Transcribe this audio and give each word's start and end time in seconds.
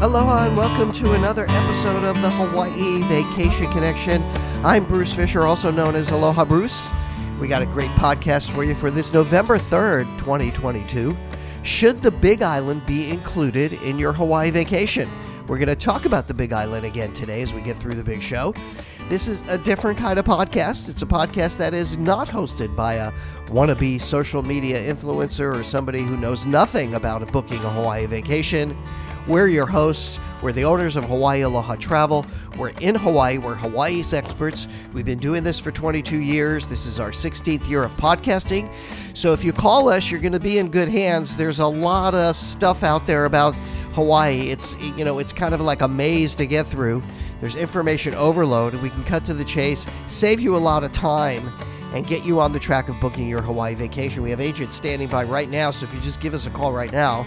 Aloha 0.00 0.46
and 0.46 0.56
welcome 0.56 0.92
to 0.92 1.12
another 1.12 1.46
episode 1.48 2.04
of 2.04 2.20
the 2.20 2.28
Hawaii 2.30 3.00
Vacation 3.02 3.70
Connection. 3.72 4.22
I'm 4.64 4.84
Bruce 4.84 5.14
Fisher, 5.14 5.44
also 5.44 5.70
known 5.70 5.94
as 5.94 6.10
Aloha 6.10 6.44
Bruce. 6.44 6.86
We 7.40 7.48
got 7.48 7.62
a 7.62 7.66
great 7.66 7.90
podcast 7.92 8.50
for 8.50 8.64
you 8.64 8.74
for 8.74 8.90
this 8.90 9.12
November 9.12 9.56
3rd, 9.58 10.04
2022. 10.18 11.16
Should 11.62 12.02
the 12.02 12.10
Big 12.10 12.42
Island 12.42 12.84
be 12.86 13.10
included 13.10 13.74
in 13.74 13.98
your 13.98 14.12
Hawaii 14.12 14.50
vacation? 14.50 15.08
We're 15.46 15.58
going 15.58 15.68
to 15.68 15.76
talk 15.76 16.04
about 16.04 16.28
the 16.28 16.34
Big 16.34 16.52
Island 16.52 16.84
again 16.84 17.12
today 17.12 17.40
as 17.40 17.54
we 17.54 17.62
get 17.62 17.80
through 17.80 17.94
the 17.94 18.04
big 18.04 18.22
show. 18.22 18.52
This 19.08 19.28
is 19.28 19.40
a 19.48 19.58
different 19.58 19.98
kind 19.98 20.18
of 20.18 20.24
podcast. 20.24 20.88
It's 20.88 21.02
a 21.02 21.06
podcast 21.06 21.56
that 21.58 21.72
is 21.72 21.96
not 21.96 22.28
hosted 22.28 22.74
by 22.74 22.94
a 22.94 23.12
wannabe 23.46 24.00
social 24.00 24.42
media 24.42 24.92
influencer 24.92 25.58
or 25.58 25.62
somebody 25.62 26.02
who 26.02 26.16
knows 26.16 26.46
nothing 26.46 26.94
about 26.94 27.30
booking 27.32 27.58
a 27.58 27.70
Hawaii 27.70 28.06
vacation. 28.06 28.76
We're 29.26 29.48
your 29.48 29.64
hosts. 29.64 30.20
We're 30.42 30.52
the 30.52 30.64
owners 30.64 30.96
of 30.96 31.04
Hawaii 31.04 31.40
Aloha 31.40 31.76
Travel. 31.76 32.26
We're 32.58 32.74
in 32.82 32.94
Hawaii. 32.94 33.38
We're 33.38 33.54
Hawaii's 33.54 34.12
experts. 34.12 34.68
We've 34.92 35.06
been 35.06 35.18
doing 35.18 35.42
this 35.42 35.58
for 35.58 35.70
22 35.70 36.20
years. 36.20 36.66
This 36.66 36.84
is 36.84 37.00
our 37.00 37.10
16th 37.10 37.66
year 37.66 37.82
of 37.82 37.96
podcasting. 37.96 38.70
So 39.14 39.32
if 39.32 39.42
you 39.42 39.54
call 39.54 39.88
us, 39.88 40.10
you're 40.10 40.20
going 40.20 40.32
to 40.34 40.40
be 40.40 40.58
in 40.58 40.70
good 40.70 40.90
hands. 40.90 41.36
There's 41.36 41.60
a 41.60 41.66
lot 41.66 42.14
of 42.14 42.36
stuff 42.36 42.82
out 42.82 43.06
there 43.06 43.24
about 43.24 43.54
Hawaii. 43.94 44.50
It's 44.50 44.76
you 44.76 45.06
know, 45.06 45.18
it's 45.18 45.32
kind 45.32 45.54
of 45.54 45.62
like 45.62 45.80
a 45.80 45.88
maze 45.88 46.34
to 46.34 46.46
get 46.46 46.66
through. 46.66 47.02
There's 47.40 47.54
information 47.54 48.14
overload, 48.16 48.74
and 48.74 48.82
we 48.82 48.90
can 48.90 49.04
cut 49.04 49.24
to 49.24 49.32
the 49.32 49.44
chase, 49.44 49.86
save 50.06 50.38
you 50.38 50.54
a 50.54 50.58
lot 50.58 50.84
of 50.84 50.92
time 50.92 51.50
and 51.94 52.06
get 52.06 52.24
you 52.24 52.40
on 52.40 52.52
the 52.52 52.58
track 52.58 52.90
of 52.90 53.00
booking 53.00 53.26
your 53.26 53.40
Hawaii 53.40 53.74
vacation. 53.74 54.22
We 54.22 54.30
have 54.30 54.40
agents 54.40 54.76
standing 54.76 55.08
by 55.08 55.24
right 55.24 55.48
now, 55.48 55.70
so 55.70 55.86
if 55.86 55.94
you 55.94 56.00
just 56.00 56.20
give 56.20 56.34
us 56.34 56.46
a 56.46 56.50
call 56.50 56.74
right 56.74 56.92
now, 56.92 57.26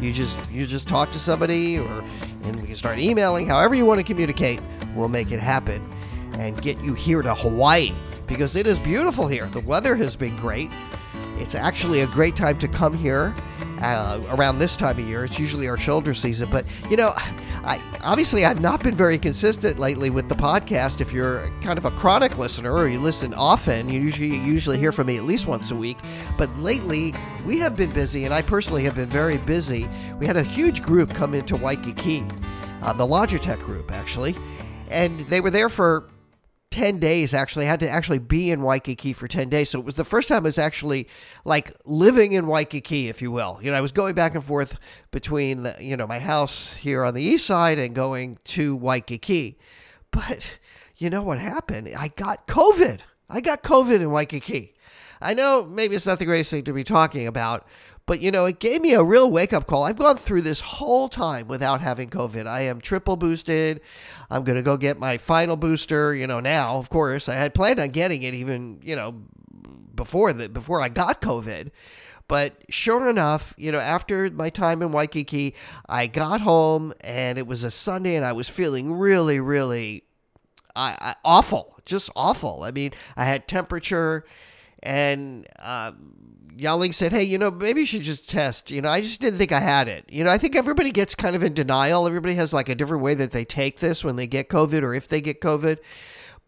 you 0.00 0.12
just 0.12 0.38
you 0.50 0.66
just 0.66 0.88
talk 0.88 1.10
to 1.10 1.18
somebody 1.18 1.78
or 1.78 2.04
and 2.44 2.60
we 2.60 2.66
can 2.66 2.76
start 2.76 2.98
emailing 2.98 3.46
however 3.46 3.74
you 3.74 3.84
want 3.84 3.98
to 3.98 4.04
communicate 4.04 4.60
we'll 4.94 5.08
make 5.08 5.30
it 5.32 5.40
happen 5.40 5.86
and 6.38 6.60
get 6.62 6.78
you 6.80 6.94
here 6.94 7.22
to 7.22 7.34
hawaii 7.34 7.92
because 8.28 8.54
it 8.54 8.66
is 8.66 8.78
beautiful 8.78 9.26
here. 9.26 9.46
The 9.46 9.60
weather 9.60 9.96
has 9.96 10.14
been 10.14 10.36
great. 10.36 10.70
It's 11.38 11.54
actually 11.54 12.02
a 12.02 12.06
great 12.08 12.36
time 12.36 12.58
to 12.58 12.68
come 12.68 12.96
here 12.96 13.34
uh, 13.80 14.20
around 14.30 14.58
this 14.58 14.76
time 14.76 14.98
of 14.98 15.06
year 15.06 15.24
it's 15.24 15.38
usually 15.38 15.68
our 15.68 15.76
shoulder 15.76 16.14
season 16.14 16.48
but 16.50 16.64
you 16.90 16.96
know 16.96 17.12
I 17.64 17.82
obviously 18.00 18.44
I've 18.44 18.60
not 18.60 18.82
been 18.82 18.94
very 18.94 19.18
consistent 19.18 19.78
lately 19.78 20.08
with 20.08 20.28
the 20.28 20.34
podcast. 20.34 21.00
If 21.00 21.12
you're 21.12 21.50
kind 21.60 21.78
of 21.78 21.84
a 21.84 21.90
chronic 21.90 22.38
listener 22.38 22.72
or 22.72 22.88
you 22.88 22.98
listen 22.98 23.34
often, 23.34 23.90
you 23.90 24.00
usually 24.00 24.28
you 24.28 24.40
usually 24.40 24.78
hear 24.78 24.92
from 24.92 25.08
me 25.08 25.16
at 25.16 25.24
least 25.24 25.46
once 25.46 25.70
a 25.70 25.76
week. 25.76 25.98
But 26.38 26.56
lately 26.58 27.14
we 27.44 27.58
have 27.58 27.76
been 27.76 27.92
busy, 27.92 28.24
and 28.24 28.32
I 28.32 28.40
personally 28.42 28.84
have 28.84 28.94
been 28.94 29.08
very 29.08 29.38
busy. 29.38 29.88
We 30.18 30.26
had 30.26 30.38
a 30.38 30.42
huge 30.42 30.82
group 30.82 31.12
come 31.12 31.34
into 31.34 31.56
Waikiki, 31.56 32.24
uh, 32.82 32.94
the 32.94 33.06
Logitech 33.06 33.62
group 33.64 33.92
actually, 33.92 34.34
and 34.88 35.20
they 35.28 35.40
were 35.40 35.50
there 35.50 35.68
for 35.68 36.08
10 36.70 36.98
days 36.98 37.32
actually. 37.32 37.66
I 37.66 37.70
had 37.70 37.80
to 37.80 37.88
actually 37.88 38.18
be 38.18 38.50
in 38.50 38.62
Waikiki 38.62 39.12
for 39.12 39.26
10 39.26 39.48
days. 39.48 39.70
So 39.70 39.78
it 39.78 39.84
was 39.84 39.94
the 39.94 40.04
first 40.04 40.28
time 40.28 40.38
I 40.38 40.40
was 40.40 40.58
actually 40.58 41.08
like 41.44 41.74
living 41.84 42.32
in 42.32 42.46
Waikiki 42.46 43.08
if 43.08 43.22
you 43.22 43.30
will. 43.30 43.58
You 43.62 43.70
know 43.70 43.76
I 43.76 43.80
was 43.80 43.92
going 43.92 44.14
back 44.14 44.34
and 44.34 44.44
forth 44.44 44.78
between 45.10 45.62
the, 45.62 45.76
you 45.80 45.96
know 45.96 46.06
my 46.06 46.18
house 46.18 46.74
here 46.74 47.04
on 47.04 47.14
the 47.14 47.22
east 47.22 47.46
side 47.46 47.78
and 47.78 47.94
going 47.94 48.38
to 48.44 48.76
Waikiki. 48.76 49.58
But 50.10 50.58
you 50.96 51.10
know 51.10 51.22
what 51.22 51.38
happened? 51.38 51.90
I 51.96 52.08
got 52.08 52.46
covid. 52.46 53.00
I 53.30 53.40
got 53.40 53.62
covid 53.62 53.96
in 53.96 54.10
Waikiki. 54.10 54.74
I 55.20 55.34
know 55.34 55.64
maybe 55.64 55.96
it's 55.96 56.06
not 56.06 56.18
the 56.18 56.26
greatest 56.26 56.50
thing 56.50 56.64
to 56.64 56.72
be 56.72 56.84
talking 56.84 57.26
about 57.26 57.66
but 58.08 58.22
you 58.22 58.30
know, 58.30 58.46
it 58.46 58.58
gave 58.58 58.80
me 58.80 58.94
a 58.94 59.04
real 59.04 59.30
wake 59.30 59.52
up 59.52 59.66
call. 59.66 59.84
I've 59.84 59.98
gone 59.98 60.16
through 60.16 60.40
this 60.40 60.60
whole 60.60 61.10
time 61.10 61.46
without 61.46 61.82
having 61.82 62.08
COVID. 62.08 62.46
I 62.46 62.62
am 62.62 62.80
triple 62.80 63.16
boosted. 63.16 63.82
I'm 64.30 64.44
going 64.44 64.56
to 64.56 64.62
go 64.62 64.78
get 64.78 64.98
my 64.98 65.18
final 65.18 65.58
booster, 65.58 66.14
you 66.14 66.26
know, 66.26 66.40
now, 66.40 66.78
of 66.78 66.88
course. 66.88 67.28
I 67.28 67.34
had 67.34 67.54
planned 67.54 67.78
on 67.78 67.90
getting 67.90 68.22
it 68.22 68.32
even, 68.32 68.80
you 68.82 68.96
know, 68.96 69.12
before 69.94 70.32
the 70.32 70.48
before 70.48 70.80
I 70.80 70.88
got 70.88 71.20
COVID. 71.20 71.70
But 72.28 72.54
sure 72.70 73.08
enough, 73.10 73.52
you 73.58 73.70
know, 73.70 73.78
after 73.78 74.30
my 74.30 74.48
time 74.48 74.80
in 74.80 74.90
Waikiki, 74.90 75.54
I 75.86 76.06
got 76.06 76.40
home 76.40 76.94
and 77.02 77.38
it 77.38 77.46
was 77.46 77.62
a 77.62 77.70
Sunday 77.70 78.16
and 78.16 78.24
I 78.24 78.32
was 78.32 78.48
feeling 78.48 78.94
really, 78.94 79.38
really 79.38 80.04
I, 80.74 80.96
I, 80.98 81.14
awful, 81.26 81.78
just 81.84 82.08
awful. 82.16 82.62
I 82.62 82.70
mean, 82.70 82.92
I 83.16 83.24
had 83.24 83.48
temperature 83.48 84.24
and 84.82 85.46
um, 85.58 86.27
Yaling 86.58 86.92
said, 86.92 87.12
"Hey, 87.12 87.22
you 87.22 87.38
know, 87.38 87.50
maybe 87.50 87.80
you 87.80 87.86
should 87.86 88.02
just 88.02 88.28
test." 88.28 88.70
You 88.70 88.82
know, 88.82 88.88
I 88.88 89.00
just 89.00 89.20
didn't 89.20 89.38
think 89.38 89.52
I 89.52 89.60
had 89.60 89.86
it. 89.86 90.04
You 90.08 90.24
know, 90.24 90.30
I 90.30 90.38
think 90.38 90.56
everybody 90.56 90.90
gets 90.90 91.14
kind 91.14 91.36
of 91.36 91.42
in 91.42 91.54
denial. 91.54 92.06
Everybody 92.06 92.34
has 92.34 92.52
like 92.52 92.68
a 92.68 92.74
different 92.74 93.02
way 93.02 93.14
that 93.14 93.30
they 93.30 93.44
take 93.44 93.78
this 93.78 94.02
when 94.02 94.16
they 94.16 94.26
get 94.26 94.48
COVID 94.48 94.82
or 94.82 94.94
if 94.94 95.06
they 95.06 95.20
get 95.20 95.40
COVID. 95.40 95.78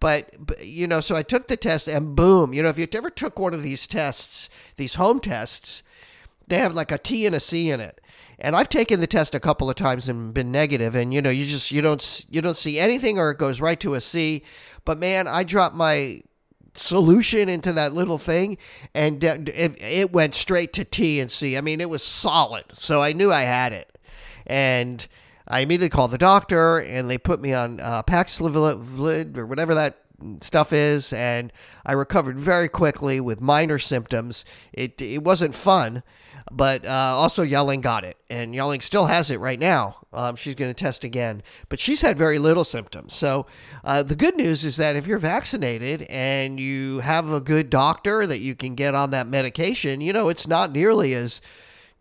But, 0.00 0.34
but 0.38 0.66
you 0.66 0.86
know, 0.86 1.02
so 1.02 1.14
I 1.14 1.22
took 1.22 1.46
the 1.46 1.58
test 1.58 1.86
and 1.86 2.16
boom, 2.16 2.54
you 2.54 2.62
know, 2.62 2.70
if 2.70 2.78
you 2.78 2.86
ever 2.94 3.10
took 3.10 3.38
one 3.38 3.52
of 3.52 3.62
these 3.62 3.86
tests, 3.86 4.48
these 4.78 4.94
home 4.94 5.20
tests, 5.20 5.82
they 6.48 6.56
have 6.56 6.74
like 6.74 6.90
a 6.90 6.98
T 6.98 7.26
and 7.26 7.34
a 7.34 7.40
C 7.40 7.70
in 7.70 7.80
it. 7.80 8.00
And 8.38 8.56
I've 8.56 8.70
taken 8.70 9.00
the 9.00 9.06
test 9.06 9.34
a 9.34 9.40
couple 9.40 9.68
of 9.68 9.76
times 9.76 10.08
and 10.08 10.32
been 10.32 10.50
negative, 10.50 10.94
and 10.94 11.12
you 11.12 11.20
know, 11.20 11.28
you 11.28 11.44
just 11.44 11.70
you 11.70 11.82
don't 11.82 12.24
you 12.30 12.40
don't 12.40 12.56
see 12.56 12.78
anything, 12.78 13.18
or 13.18 13.30
it 13.30 13.38
goes 13.38 13.60
right 13.60 13.78
to 13.80 13.92
a 13.92 14.00
C. 14.00 14.42
But 14.86 14.98
man, 14.98 15.28
I 15.28 15.44
dropped 15.44 15.74
my 15.74 16.22
solution 16.74 17.48
into 17.48 17.72
that 17.72 17.92
little 17.92 18.18
thing 18.18 18.56
and 18.94 19.22
it 19.22 20.12
went 20.12 20.34
straight 20.34 20.72
to 20.74 20.84
T 20.84 21.20
and 21.20 21.30
C. 21.30 21.56
I 21.56 21.60
mean, 21.60 21.80
it 21.80 21.90
was 21.90 22.02
solid. 22.02 22.64
So 22.72 23.02
I 23.02 23.12
knew 23.12 23.32
I 23.32 23.42
had 23.42 23.72
it. 23.72 23.98
And 24.46 25.06
I 25.46 25.60
immediately 25.60 25.90
called 25.90 26.10
the 26.10 26.18
doctor 26.18 26.78
and 26.78 27.10
they 27.10 27.18
put 27.18 27.40
me 27.40 27.52
on 27.52 27.80
uh, 27.80 28.02
Paxlovid 28.02 29.36
or 29.36 29.46
whatever 29.46 29.74
that 29.74 29.98
stuff 30.42 30.72
is 30.72 31.12
and 31.12 31.52
I 31.84 31.92
recovered 31.92 32.38
very 32.38 32.68
quickly 32.68 33.20
with 33.20 33.40
minor 33.40 33.78
symptoms. 33.78 34.44
It 34.72 35.00
it 35.00 35.24
wasn't 35.24 35.54
fun, 35.54 36.02
but 36.50 36.84
uh, 36.84 36.88
also 36.88 37.44
Yaling 37.44 37.80
got 37.80 38.04
it, 38.04 38.16
and 38.28 38.54
Yaling 38.54 38.82
still 38.82 39.06
has 39.06 39.30
it 39.30 39.38
right 39.38 39.58
now. 39.58 39.98
Um, 40.12 40.36
she's 40.36 40.54
going 40.54 40.70
to 40.70 40.74
test 40.74 41.04
again, 41.04 41.42
but 41.68 41.78
she's 41.78 42.00
had 42.00 42.18
very 42.18 42.38
little 42.38 42.64
symptoms. 42.64 43.14
So 43.14 43.46
uh, 43.84 44.02
the 44.02 44.16
good 44.16 44.36
news 44.36 44.64
is 44.64 44.76
that 44.76 44.96
if 44.96 45.06
you're 45.06 45.18
vaccinated 45.18 46.02
and 46.02 46.58
you 46.58 47.00
have 47.00 47.32
a 47.32 47.40
good 47.40 47.70
doctor 47.70 48.26
that 48.26 48.40
you 48.40 48.54
can 48.54 48.74
get 48.74 48.94
on 48.94 49.10
that 49.10 49.28
medication, 49.28 50.00
you 50.00 50.12
know 50.12 50.28
it's 50.28 50.46
not 50.46 50.72
nearly 50.72 51.14
as 51.14 51.40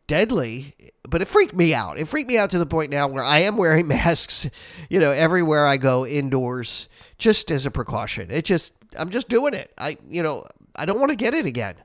deadly. 0.10 0.76
But 1.08 1.22
it 1.22 1.28
freaked 1.28 1.56
me 1.56 1.74
out. 1.74 1.98
It 1.98 2.08
freaked 2.08 2.28
me 2.28 2.38
out 2.38 2.52
to 2.52 2.60
the 2.60 2.66
point 2.66 2.92
now 2.92 3.08
where 3.08 3.24
I 3.24 3.40
am 3.40 3.56
wearing 3.56 3.88
masks, 3.88 4.50
you 4.90 5.00
know, 5.00 5.12
everywhere 5.12 5.66
I 5.66 5.78
go 5.78 6.06
indoors, 6.06 6.90
just 7.18 7.50
as 7.50 7.66
a 7.66 7.72
precaution. 7.72 8.30
It 8.30 8.44
just, 8.46 8.74
I'm 8.98 9.10
just 9.10 9.30
doing 9.30 9.54
it. 9.54 9.72
I, 9.78 9.98
you 10.10 10.22
know, 10.22 10.46
I 10.76 10.86
don't 10.86 11.00
want 11.00 11.12
to 11.12 11.16
get 11.16 11.34
it 11.34 11.46
again. 11.46 11.76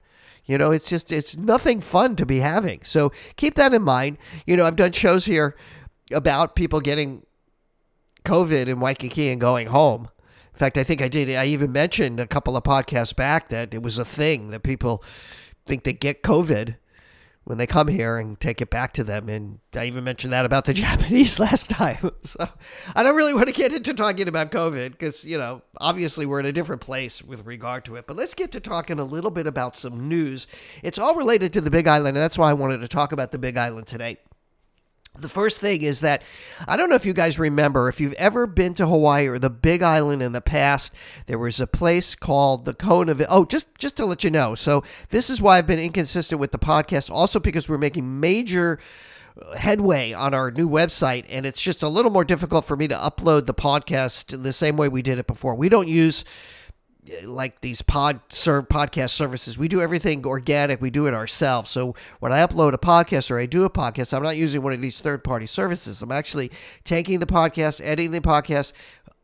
You 0.47 0.59
know, 0.59 0.71
it's 0.72 0.88
just 0.88 1.10
it's 1.10 1.37
nothing 1.37 1.81
fun 1.81 2.16
to 2.16 2.27
be 2.27 2.41
having. 2.41 2.81
So 2.84 3.12
keep 3.37 3.55
that 3.55 3.72
in 3.72 3.82
mind. 3.82 4.19
You 4.47 4.56
know, 4.56 4.66
I've 4.66 4.77
done 4.77 4.93
shows 4.93 5.25
here 5.25 5.56
about 6.12 6.55
people 6.55 6.81
getting 6.81 7.25
COVID 8.25 8.66
in 8.66 8.81
Waikiki 8.81 9.31
and 9.31 9.41
going 9.41 9.69
home. 9.69 10.09
In 10.53 10.59
fact, 10.59 10.78
I 10.78 10.84
think 10.84 11.03
I 11.03 11.09
did. 11.09 11.34
I 11.34 11.47
even 11.47 11.72
mentioned 11.72 12.21
a 12.21 12.27
couple 12.27 12.56
of 12.56 12.62
podcasts 12.62 13.15
back 13.15 13.49
that 13.49 13.75
it 13.75 13.82
was 13.82 13.99
a 13.99 14.05
thing 14.05 14.49
that 14.49 14.62
people 14.62 15.03
think 15.66 15.84
they 15.84 15.94
get 15.94 16.22
COVID 16.22 16.76
when 17.44 17.59
they 17.59 17.66
come 17.66 17.88
here 17.88 18.16
and 18.19 18.41
take 18.41 18.60
it 18.60 18.71
back 18.71 18.93
to 18.94 19.05
them. 19.05 19.28
And 19.28 19.60
I 19.75 19.87
even 19.87 20.05
mentioned 20.05 20.32
that 20.32 20.47
about 20.47 20.65
the 20.65 20.75
Japanese 20.75 21.38
last 21.38 21.71
time. 21.71 22.10
So 22.25 22.49
I 22.94 23.03
don't 23.03 23.16
really 23.16 23.34
want 23.34 23.49
to 23.49 23.55
get 23.55 23.72
into 23.72 23.93
talking 23.93 24.28
about 24.28 24.50
COVID 24.50 24.93
because, 24.93 25.25
you 25.25 25.37
know, 25.37 25.62
obviously 25.78 26.25
we're 26.25 26.41
in 26.41 26.47
a 26.47 26.53
different 26.53 26.81
place 26.81 27.22
with 27.22 27.44
regard 27.44 27.84
to 27.84 27.97
it. 27.97 28.06
But 28.06 28.16
let's 28.16 28.34
get 28.34 28.50
to 28.53 28.60
talking 28.60 28.99
a 28.99 29.05
little 29.05 29.31
bit 29.31 29.47
about 29.47 29.77
some 29.77 30.09
news. 30.09 30.47
It's 30.82 30.99
all 30.99 31.15
related 31.15 31.53
to 31.53 31.60
the 31.60 31.71
Big 31.71 31.87
Island, 31.87 32.16
and 32.16 32.25
that's 32.25 32.38
why 32.38 32.50
I 32.50 32.55
wanted 32.55 32.81
to 32.81 32.88
talk 32.88 33.12
about 33.12 33.31
the 33.31 33.38
Big 33.38 33.59
Island 33.59 33.87
today. 33.87 34.19
The 35.16 35.28
first 35.28 35.61
thing 35.61 35.82
is 35.82 36.00
that 36.00 36.22
I 36.66 36.76
don't 36.76 36.90
know 36.90 36.96
if 36.96 37.06
you 37.06 37.12
guys 37.12 37.38
remember 37.38 37.88
if 37.88 38.00
you've 38.00 38.14
ever 38.14 38.49
been 38.49 38.75
to 38.75 38.87
Hawaii 38.87 39.28
or 39.28 39.38
the 39.38 39.49
Big 39.49 39.81
Island 39.81 40.22
in 40.22 40.32
the 40.32 40.40
past. 40.40 40.93
There 41.26 41.38
was 41.38 41.61
a 41.61 41.69
place 41.69 42.16
called 42.16 42.64
the 42.64 42.75
Kona 42.75 43.14
Oh, 43.28 43.44
just 43.44 43.72
just 43.78 43.96
to 43.99 44.06
let 44.06 44.25
you 44.25 44.31
know. 44.31 44.56
So 44.56 44.82
this 45.11 45.31
is 45.31 45.40
why 45.40 45.58
I've 45.58 45.69
been 45.69 45.78
inconsistent 45.78 46.40
with 46.40 46.50
the 46.50 46.58
podcast. 46.58 47.12
Also 47.12 47.38
because 47.38 47.69
we're 47.69 47.78
making 47.78 48.19
major 48.19 48.81
uh, 49.40 49.56
headway 49.56 50.12
on 50.12 50.34
our 50.34 50.50
new 50.50 50.69
website 50.69 51.26
and 51.28 51.46
it's 51.46 51.62
just 51.62 51.84
a 51.84 51.88
little 51.88 52.11
more 52.11 52.25
difficult 52.25 52.64
for 52.64 52.76
me 52.76 52.88
to 52.88 52.96
upload 52.96 53.46
the 53.46 53.55
podcast 53.55 54.34
in 54.34 54.43
the 54.43 54.52
same 54.52 54.76
way 54.76 54.88
we 54.88 55.00
did 55.00 55.20
it 55.20 55.28
before. 55.28 55.55
We 55.55 55.69
don't 55.69 55.88
use 55.88 56.25
like 57.25 57.61
these 57.61 57.83
pod 57.83 58.21
serve 58.29 58.69
podcast 58.69 59.11
services. 59.11 59.59
We 59.59 59.69
do 59.69 59.81
everything 59.81 60.25
organic. 60.27 60.81
We 60.81 60.91
do 60.91 61.06
it 61.06 61.15
ourselves. 61.15 61.71
So 61.71 61.95
when 62.21 62.33
I 62.33 62.45
upload 62.47 62.73
a 62.73 62.79
podcast 62.79 63.31
or 63.31 63.39
I 63.39 63.47
do 63.47 63.65
a 63.65 63.71
podcast, 63.71 64.15
I'm 64.15 64.23
not 64.23 64.37
using 64.37 64.62
one 64.62 64.73
of 64.73 64.81
these 64.81 65.01
third 65.01 65.23
party 65.23 65.47
services. 65.47 66.03
I'm 66.03 66.12
actually 66.12 66.51
taking 66.85 67.21
the 67.21 67.27
podcast, 67.27 67.81
editing 67.83 68.12
the 68.12 68.21
podcast, 68.21 68.73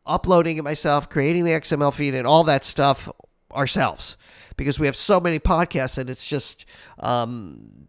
uploading 0.06 0.58
it 0.58 0.64
myself, 0.64 1.08
creating 1.08 1.44
the 1.44 1.52
XML 1.52 1.92
feed, 1.92 2.14
and 2.14 2.26
all 2.26 2.44
that 2.44 2.64
stuff 2.64 3.08
ourselves 3.52 4.16
because 4.56 4.78
we 4.78 4.86
have 4.86 4.96
so 4.96 5.20
many 5.20 5.38
podcasts 5.38 5.96
and 5.98 6.10
it's 6.10 6.26
just 6.26 6.66
um, 6.98 7.86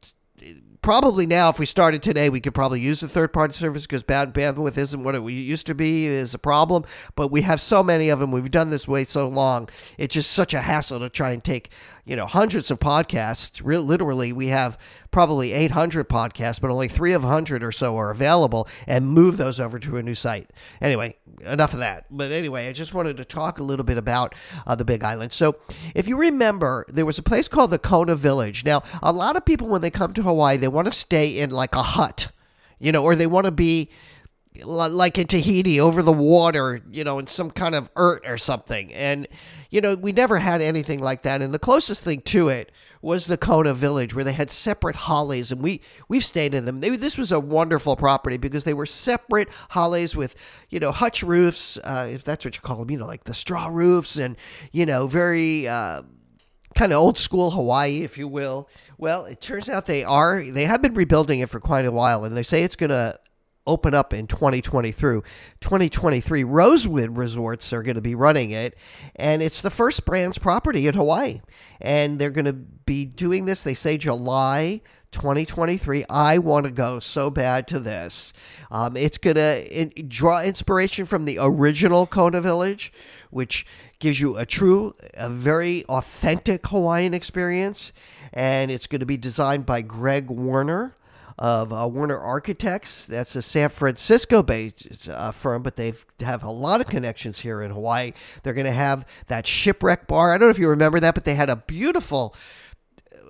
probably 0.81 1.25
now, 1.25 1.49
if 1.49 1.59
we 1.59 1.65
started 1.65 2.01
today, 2.01 2.29
we 2.29 2.41
could 2.41 2.53
probably 2.53 2.79
use 2.79 3.03
a 3.03 3.07
third 3.07 3.31
party 3.31 3.53
service 3.53 3.83
because 3.83 4.03
bad 4.03 4.33
bandwidth 4.33 4.77
isn't 4.77 5.03
what 5.03 5.15
it 5.15 5.23
used 5.23 5.67
to 5.67 5.75
be, 5.75 6.07
is 6.07 6.33
a 6.33 6.39
problem. 6.39 6.85
But 7.15 7.31
we 7.31 7.41
have 7.41 7.61
so 7.61 7.83
many 7.83 8.09
of 8.09 8.19
them. 8.19 8.31
We've 8.31 8.49
done 8.49 8.69
this 8.69 8.87
way 8.87 9.05
so 9.05 9.27
long. 9.27 9.69
It's 9.97 10.13
just 10.13 10.31
such 10.31 10.53
a 10.53 10.61
hassle 10.61 10.99
to 10.99 11.09
try 11.09 11.31
and 11.31 11.43
take, 11.43 11.71
you 12.05 12.15
know, 12.15 12.25
hundreds 12.25 12.71
of 12.71 12.79
podcasts. 12.79 13.61
Real, 13.63 13.83
literally, 13.83 14.33
we 14.33 14.47
have 14.47 14.77
probably 15.11 15.51
800 15.51 16.09
podcasts, 16.09 16.59
but 16.59 16.71
only 16.71 16.87
300 16.87 17.63
or 17.63 17.71
so 17.71 17.97
are 17.97 18.11
available 18.11 18.67
and 18.87 19.07
move 19.07 19.37
those 19.37 19.59
over 19.59 19.77
to 19.77 19.97
a 19.97 20.03
new 20.03 20.15
site. 20.15 20.49
Anyway, 20.79 21.17
enough 21.45 21.73
of 21.73 21.79
that. 21.79 22.05
But 22.09 22.31
anyway, 22.31 22.67
I 22.67 22.73
just 22.73 22.93
wanted 22.93 23.17
to 23.17 23.25
talk 23.25 23.59
a 23.59 23.63
little 23.63 23.83
bit 23.83 23.97
about 23.97 24.33
uh, 24.65 24.75
the 24.75 24.85
Big 24.85 25.03
Island. 25.03 25.33
So, 25.33 25.57
if 25.93 26.07
you 26.07 26.17
remember, 26.17 26.85
there 26.87 27.05
was 27.05 27.19
a 27.19 27.23
place 27.23 27.47
called 27.47 27.71
the 27.71 27.79
Kona 27.79 28.15
Village. 28.15 28.63
Now, 28.65 28.83
a 29.03 29.11
lot 29.11 29.35
of 29.35 29.45
people, 29.45 29.67
when 29.67 29.81
they 29.81 29.91
come 29.91 30.13
to 30.13 30.23
Hawaii, 30.23 30.57
they 30.57 30.67
want 30.71 30.87
to 30.87 30.93
stay 30.93 31.39
in 31.39 31.51
like 31.51 31.75
a 31.75 31.83
hut, 31.83 32.31
you 32.79 32.91
know, 32.91 33.03
or 33.03 33.15
they 33.15 33.27
want 33.27 33.45
to 33.45 33.51
be 33.51 33.89
like 34.63 35.17
in 35.17 35.27
Tahiti 35.27 35.79
over 35.79 36.01
the 36.01 36.11
water, 36.11 36.81
you 36.91 37.03
know, 37.03 37.19
in 37.19 37.27
some 37.27 37.51
kind 37.51 37.73
of 37.73 37.89
ert 37.95 38.23
or 38.25 38.37
something. 38.37 38.93
And, 38.93 39.27
you 39.69 39.79
know, 39.79 39.95
we 39.95 40.11
never 40.11 40.39
had 40.39 40.61
anything 40.61 40.99
like 40.99 41.21
that. 41.23 41.41
And 41.41 41.53
the 41.53 41.59
closest 41.59 42.03
thing 42.03 42.21
to 42.21 42.49
it 42.49 42.71
was 43.01 43.25
the 43.25 43.37
Kona 43.37 43.73
Village, 43.73 44.13
where 44.13 44.23
they 44.23 44.33
had 44.33 44.51
separate 44.51 44.95
hales, 44.95 45.51
and 45.51 45.61
we 45.61 45.81
we've 46.07 46.23
stayed 46.23 46.53
in 46.53 46.65
them. 46.65 46.81
They, 46.81 46.89
this 46.89 47.17
was 47.17 47.31
a 47.31 47.39
wonderful 47.39 47.95
property 47.95 48.37
because 48.37 48.63
they 48.63 48.73
were 48.73 48.85
separate 48.85 49.49
hales 49.71 50.15
with 50.15 50.35
you 50.69 50.79
know 50.79 50.91
hutch 50.91 51.23
roofs, 51.23 51.77
uh, 51.83 52.07
if 52.11 52.23
that's 52.23 52.45
what 52.45 52.55
you 52.55 52.61
call 52.61 52.77
them, 52.77 52.91
you 52.91 52.97
know, 52.97 53.07
like 53.07 53.23
the 53.23 53.33
straw 53.33 53.67
roofs, 53.67 54.17
and 54.17 54.37
you 54.71 54.85
know 54.85 55.07
very. 55.07 55.67
Uh, 55.67 56.03
kind 56.75 56.93
of 56.93 56.99
old 56.99 57.17
school 57.17 57.51
Hawaii, 57.51 58.01
if 58.03 58.17
you 58.17 58.27
will. 58.27 58.69
Well, 58.97 59.25
it 59.25 59.41
turns 59.41 59.69
out 59.69 59.85
they 59.85 60.03
are. 60.03 60.41
They 60.41 60.65
have 60.65 60.81
been 60.81 60.93
rebuilding 60.93 61.39
it 61.39 61.49
for 61.49 61.59
quite 61.59 61.85
a 61.85 61.91
while, 61.91 62.23
and 62.23 62.35
they 62.35 62.43
say 62.43 62.63
it's 62.63 62.75
going 62.75 62.89
to 62.89 63.19
open 63.67 63.93
up 63.93 64.13
in 64.13 64.27
2020 64.27 64.91
through 64.91 65.23
2023. 65.61 66.43
Rosewood 66.43 67.17
Resorts 67.17 67.71
are 67.73 67.83
going 67.83 67.95
to 67.95 68.01
be 68.01 68.15
running 68.15 68.51
it, 68.51 68.75
and 69.15 69.41
it's 69.41 69.61
the 69.61 69.69
first 69.69 70.05
brand's 70.05 70.37
property 70.37 70.87
in 70.87 70.95
Hawaii. 70.95 71.41
And 71.79 72.19
they're 72.19 72.31
going 72.31 72.45
to 72.45 72.53
be 72.53 73.05
doing 73.05 73.45
this, 73.45 73.63
they 73.63 73.75
say 73.75 73.97
July 73.97 74.81
2023. 75.11 76.05
I 76.09 76.37
want 76.37 76.65
to 76.65 76.71
go 76.71 76.99
so 76.99 77.29
bad 77.29 77.67
to 77.67 77.79
this. 77.79 78.33
Um, 78.69 78.95
it's 78.95 79.17
going 79.17 79.35
to 79.35 79.67
in, 79.71 80.07
draw 80.07 80.41
inspiration 80.41 81.05
from 81.05 81.25
the 81.25 81.37
original 81.39 82.07
Kona 82.07 82.41
Village, 82.41 82.93
which 83.29 83.65
gives 83.99 84.19
you 84.19 84.37
a 84.37 84.45
true, 84.45 84.95
a 85.13 85.29
very 85.29 85.85
authentic 85.85 86.67
Hawaiian 86.67 87.13
experience. 87.13 87.91
And 88.33 88.71
it's 88.71 88.87
going 88.87 89.01
to 89.01 89.05
be 89.05 89.17
designed 89.17 89.65
by 89.65 89.81
Greg 89.81 90.29
Warner 90.29 90.95
of 91.37 91.73
uh, 91.73 91.87
Warner 91.87 92.19
Architects. 92.19 93.07
That's 93.07 93.35
a 93.35 93.41
San 93.41 93.69
Francisco 93.69 94.43
based 94.43 95.09
uh, 95.09 95.31
firm, 95.31 95.63
but 95.63 95.75
they 95.75 95.93
have 96.19 96.43
a 96.43 96.51
lot 96.51 96.81
of 96.81 96.87
connections 96.87 97.39
here 97.39 97.61
in 97.61 97.71
Hawaii. 97.71 98.13
They're 98.43 98.53
going 98.53 98.65
to 98.67 98.71
have 98.71 99.07
that 99.27 99.47
shipwreck 99.47 100.07
bar. 100.07 100.33
I 100.33 100.37
don't 100.37 100.47
know 100.47 100.51
if 100.51 100.59
you 100.59 100.69
remember 100.69 100.99
that, 100.99 101.15
but 101.15 101.25
they 101.25 101.35
had 101.35 101.49
a 101.49 101.55
beautiful 101.55 102.35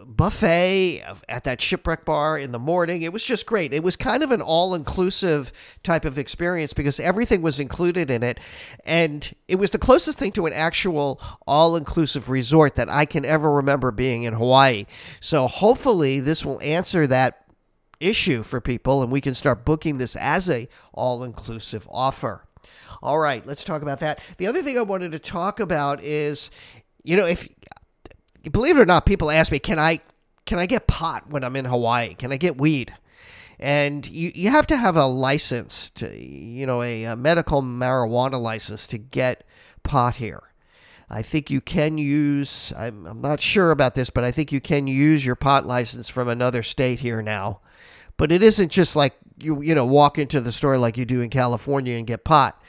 buffet 0.05 1.03
at 1.29 1.43
that 1.43 1.61
shipwreck 1.61 2.05
bar 2.05 2.37
in 2.37 2.51
the 2.51 2.59
morning. 2.59 3.01
It 3.01 3.13
was 3.13 3.23
just 3.23 3.45
great. 3.45 3.73
It 3.73 3.83
was 3.83 3.95
kind 3.95 4.23
of 4.23 4.31
an 4.31 4.41
all 4.41 4.73
inclusive 4.73 5.51
type 5.83 6.05
of 6.05 6.17
experience 6.17 6.73
because 6.73 6.99
everything 6.99 7.41
was 7.41 7.59
included 7.59 8.09
in 8.09 8.23
it. 8.23 8.39
And 8.85 9.33
it 9.47 9.55
was 9.55 9.71
the 9.71 9.77
closest 9.77 10.17
thing 10.17 10.31
to 10.33 10.45
an 10.45 10.53
actual 10.53 11.21
all 11.47 11.75
inclusive 11.75 12.29
resort 12.29 12.75
that 12.75 12.89
I 12.89 13.05
can 13.05 13.25
ever 13.25 13.51
remember 13.51 13.91
being 13.91 14.23
in 14.23 14.33
Hawaii. 14.33 14.85
So 15.19 15.47
hopefully, 15.47 16.19
this 16.19 16.45
will 16.45 16.61
answer 16.61 17.07
that 17.07 17.45
issue 17.99 18.41
for 18.41 18.59
people 18.59 19.03
and 19.03 19.11
we 19.11 19.21
can 19.21 19.35
start 19.35 19.63
booking 19.63 19.99
this 19.99 20.15
as 20.15 20.49
a 20.49 20.67
all-inclusive 20.93 21.87
offer. 21.91 22.43
All 23.03 23.19
right, 23.19 23.45
let's 23.45 23.63
talk 23.63 23.83
about 23.83 23.99
that. 23.99 24.19
The 24.37 24.47
other 24.47 24.63
thing 24.63 24.77
I 24.77 24.81
wanted 24.81 25.11
to 25.11 25.19
talk 25.19 25.59
about 25.59 26.01
is 26.01 26.49
you 27.03 27.15
know, 27.15 27.25
if 27.25 27.47
believe 28.49 28.77
it 28.77 28.81
or 28.81 28.85
not, 28.85 29.05
people 29.05 29.29
ask 29.29 29.51
me, 29.51 29.59
"Can 29.59 29.79
I 29.79 29.99
can 30.45 30.59
I 30.59 30.65
get 30.65 30.87
pot 30.87 31.29
when 31.29 31.43
I'm 31.43 31.55
in 31.55 31.65
Hawaii? 31.65 32.15
Can 32.15 32.31
I 32.31 32.37
get 32.37 32.57
weed?" 32.57 32.93
And 33.59 34.07
you, 34.07 34.31
you 34.33 34.49
have 34.49 34.65
to 34.67 34.77
have 34.77 34.95
a 34.95 35.05
license 35.05 35.91
to, 35.91 36.19
you 36.19 36.65
know, 36.65 36.81
a, 36.81 37.03
a 37.03 37.15
medical 37.15 37.61
marijuana 37.61 38.41
license 38.41 38.87
to 38.87 38.97
get 38.97 39.43
pot 39.83 40.15
here. 40.15 40.41
I 41.11 41.21
think 41.21 41.51
you 41.51 41.61
can 41.61 41.99
use, 41.99 42.73
I'm, 42.75 43.05
I'm 43.05 43.21
not 43.21 43.39
sure 43.39 43.69
about 43.69 43.93
this, 43.93 44.09
but 44.09 44.23
I 44.23 44.31
think 44.31 44.51
you 44.51 44.61
can 44.61 44.87
use 44.87 45.23
your 45.23 45.35
pot 45.35 45.67
license 45.67 46.09
from 46.09 46.27
another 46.27 46.63
state 46.63 47.01
here 47.01 47.21
now. 47.21 47.59
But 48.17 48.31
it 48.31 48.41
isn't 48.41 48.69
just 48.69 48.95
like 48.95 49.13
you 49.41 49.61
you 49.61 49.75
know 49.75 49.85
walk 49.85 50.17
into 50.17 50.39
the 50.39 50.51
store 50.51 50.77
like 50.77 50.97
you 50.97 51.05
do 51.05 51.21
in 51.21 51.29
California 51.29 51.97
and 51.97 52.07
get 52.07 52.23
pot. 52.23 52.61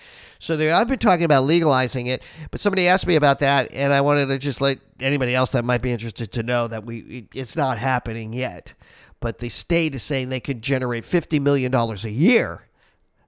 So 0.43 0.59
I've 0.75 0.89
been 0.89 0.99
talking 0.99 1.25
about 1.25 1.45
legalizing 1.45 2.09
it, 2.09 2.21
but 2.51 2.61
somebody 2.61 2.89
asked 2.89 3.07
me 3.07 3.15
about 3.15 3.39
that, 3.39 3.73
and 3.73 3.93
I 3.93 4.01
wanted 4.01 4.27
to 4.27 4.39
just 4.39 4.61
let 4.61 4.81
anybody 4.99 5.37
else 5.37 5.53
that 5.53 5.65
might 5.65 5.83
be 5.83 5.93
interested 5.93 6.33
to 6.33 6.43
know 6.43 6.67
that 6.67 6.85
we 6.85 6.99
it, 6.99 7.27
it's 7.33 7.55
not 7.55 7.79
happening 7.79 8.33
yet. 8.33 8.75
But 9.21 9.39
the 9.39 9.49
state 9.49 9.95
is 9.95 10.03
saying 10.03 10.31
they 10.31 10.41
could 10.41 10.61
generate 10.61 11.05
fifty 11.05 11.39
million 11.39 11.71
dollars 11.71 12.03
a 12.03 12.11
year. 12.11 12.67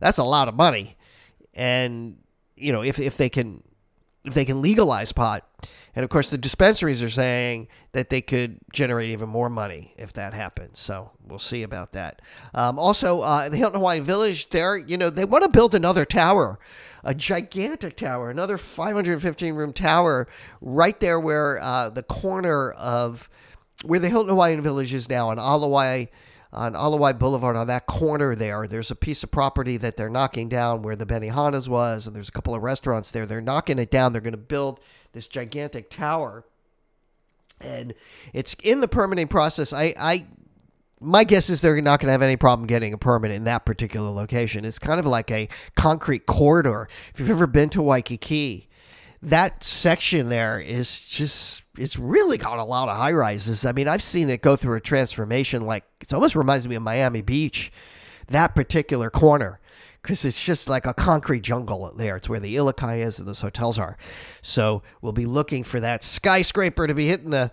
That's 0.00 0.19
a 0.19 0.25
lot 0.25 0.49
of 0.49 0.56
money, 0.56 0.96
and 1.55 2.16
you 2.56 2.72
know 2.72 2.82
if 2.82 2.99
if 2.99 3.17
they 3.17 3.28
can 3.28 3.62
if 4.25 4.34
they 4.34 4.44
can 4.44 4.60
legalize 4.60 5.12
pot, 5.12 5.46
and 5.94 6.02
of 6.02 6.10
course, 6.10 6.31
the 6.31 6.38
dispensaries 6.38 7.02
are 7.02 7.10
saying 7.10 7.69
that 7.93 8.10
they 8.10 8.20
could 8.20 8.58
generate 8.72 9.10
even 9.10 9.28
more 9.28 9.49
money 9.49 9.94
if 9.96 10.12
that 10.14 10.34
happens. 10.34 10.81
So 10.81 11.12
we'll 11.25 11.38
see 11.38 11.62
about 11.62 11.93
that. 11.93 12.20
Um, 12.52 12.78
also, 12.78 13.20
uh, 13.20 13.49
the 13.49 13.56
Hilton 13.56 13.78
Hawaiian 13.78 14.02
Village, 14.02 14.50
there, 14.50 14.76
you 14.76 14.96
know, 14.96 15.10
they 15.10 15.25
want 15.25 15.44
to 15.44 15.50
build 15.50 15.75
another 15.75 16.05
tower, 16.05 16.58
a 17.04 17.14
gigantic 17.14 17.96
tower, 17.96 18.30
another 18.30 18.58
515 18.58 19.54
room 19.54 19.72
tower 19.72 20.26
right 20.60 20.98
there 21.00 21.20
where 21.20 21.62
uh, 21.62 21.90
the 21.90 22.02
corner 22.02 22.72
of 22.72 23.28
where 23.84 24.00
the 24.00 24.08
Hilton 24.08 24.30
Hawaiian 24.30 24.62
Village 24.62 24.92
is 24.92 25.08
now 25.08 25.28
on 25.28 25.38
Ala 25.38 25.68
Wai 25.68 26.08
on 26.54 26.76
Ala 26.76 26.96
Wai 26.96 27.12
Boulevard, 27.12 27.56
on 27.56 27.66
that 27.66 27.86
corner 27.86 28.34
there, 28.36 28.68
there's 28.68 28.90
a 28.90 28.96
piece 28.96 29.24
of 29.24 29.30
property 29.30 29.76
that 29.76 29.96
they're 29.96 30.08
knocking 30.08 30.48
down 30.48 30.82
where 30.82 30.94
the 30.94 31.04
Benihana's 31.04 31.68
was, 31.68 32.06
and 32.06 32.14
there's 32.14 32.28
a 32.28 32.32
couple 32.32 32.54
of 32.54 32.62
restaurants 32.62 33.10
there. 33.10 33.26
They're 33.26 33.40
knocking 33.40 33.80
it 33.80 33.90
down. 33.90 34.12
They're 34.12 34.22
going 34.22 34.32
to 34.32 34.38
build 34.38 34.78
this 35.12 35.26
gigantic 35.26 35.90
tower, 35.90 36.44
and 37.60 37.92
it's 38.32 38.54
in 38.62 38.80
the 38.80 38.86
permitting 38.86 39.26
process. 39.26 39.72
I, 39.72 39.94
I 39.98 40.26
my 41.04 41.24
guess 41.24 41.50
is 41.50 41.60
they're 41.60 41.80
not 41.80 42.00
going 42.00 42.08
to 42.08 42.12
have 42.12 42.22
any 42.22 42.36
problem 42.36 42.66
getting 42.66 42.92
a 42.92 42.98
permit 42.98 43.30
in 43.30 43.44
that 43.44 43.64
particular 43.64 44.10
location. 44.10 44.64
It's 44.64 44.79
kind 44.79 44.98
of 44.98 45.06
like 45.06 45.31
a 45.31 45.48
concrete 45.76 46.26
corridor. 46.26 46.88
If 47.12 47.20
you've 47.20 47.31
ever 47.31 47.46
been 47.46 47.69
to 47.70 47.82
Waikiki, 47.82 48.69
that 49.22 49.64
section 49.64 50.29
there 50.29 50.60
is 50.60 51.06
just 51.08 51.62
it's 51.79 51.98
really 51.98 52.38
got 52.38 52.58
a 52.58 52.64
lot 52.64 52.88
of 52.88 52.96
high 52.96 53.12
rises. 53.12 53.64
I 53.64 53.72
mean, 53.72 53.88
I've 53.88 54.02
seen 54.02 54.31
it 54.31 54.43
go 54.43 54.56
through 54.56 54.76
a 54.76 54.81
transformation 54.81 55.67
like 55.67 55.84
it 56.00 56.12
almost 56.12 56.36
reminds 56.36 56.67
me 56.69 56.74
of 56.74 56.82
Miami 56.82 57.22
Beach, 57.22 57.72
that 58.29 58.55
particular 58.55 59.10
corner 59.10 59.60
because 60.02 60.24
it's 60.26 60.43
just 60.43 60.69
like 60.69 60.84
a 60.84 60.93
concrete 60.93 61.40
jungle 61.40 61.90
there. 61.96 62.17
It's 62.19 62.29
where 62.29 62.38
the 62.38 62.56
Ilikai 62.56 62.98
is 62.98 63.19
and 63.19 63.26
those 63.26 63.40
hotels 63.40 63.79
are. 63.79 63.96
So 64.43 64.82
we'll 65.00 65.12
be 65.12 65.24
looking 65.24 65.64
for 65.64 65.81
that 65.81 66.05
skyscraper 66.05 66.86
to 66.86 66.94
be 66.94 67.06
hitting 67.06 67.31
the 67.31 67.52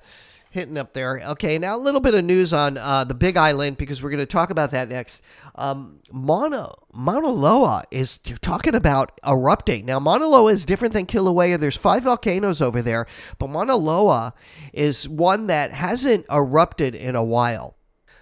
hitting 0.51 0.77
up 0.77 0.93
there. 0.93 1.21
Okay, 1.31 1.57
now 1.57 1.75
a 1.75 1.79
little 1.79 2.01
bit 2.01 2.13
of 2.13 2.23
news 2.23 2.53
on 2.53 2.77
uh, 2.77 3.03
the 3.03 3.13
Big 3.13 3.37
Island 3.37 3.77
because 3.77 4.03
we're 4.03 4.09
going 4.09 4.19
to 4.19 4.25
talk 4.25 4.49
about 4.49 4.71
that 4.71 4.89
next. 4.89 5.21
Um, 5.55 5.99
Mauna, 6.11 6.71
Mauna 6.93 7.29
Loa 7.29 7.83
is 7.89 8.19
talking 8.41 8.75
about 8.75 9.19
erupting. 9.25 9.85
Now, 9.85 9.99
Mauna 9.99 10.27
Loa 10.27 10.51
is 10.51 10.65
different 10.65 10.93
than 10.93 11.05
Kilauea. 11.05 11.59
There's 11.59 11.77
five 11.77 12.03
volcanoes 12.03 12.61
over 12.61 12.81
there, 12.81 13.07
but 13.39 13.49
Mauna 13.49 13.77
Loa 13.77 14.33
is 14.73 15.07
one 15.07 15.47
that 15.47 15.71
hasn't 15.71 16.25
erupted 16.29 16.95
in 16.95 17.15
a 17.15 17.23
while. 17.23 17.75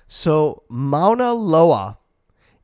So 0.08 0.64
Mauna 0.70 1.34
Loa 1.34 1.98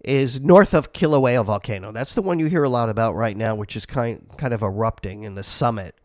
is 0.04 0.40
north 0.40 0.76
of 0.76 0.94
Kilauea 0.94 1.44
volcano. 1.44 1.92
That's 1.92 2.14
the 2.14 2.22
one 2.22 2.38
you 2.38 2.46
hear 2.46 2.64
a 2.64 2.70
lot 2.70 2.90
about 2.90 3.16
right 3.16 3.36
now, 3.36 3.56
which 3.56 3.76
is 3.76 3.88
kind 3.88 4.28
kind 4.38 4.54
of 4.54 4.62
erupting 4.62 5.24
in 5.24 5.34
the 5.34 5.44
summit. 5.44 5.96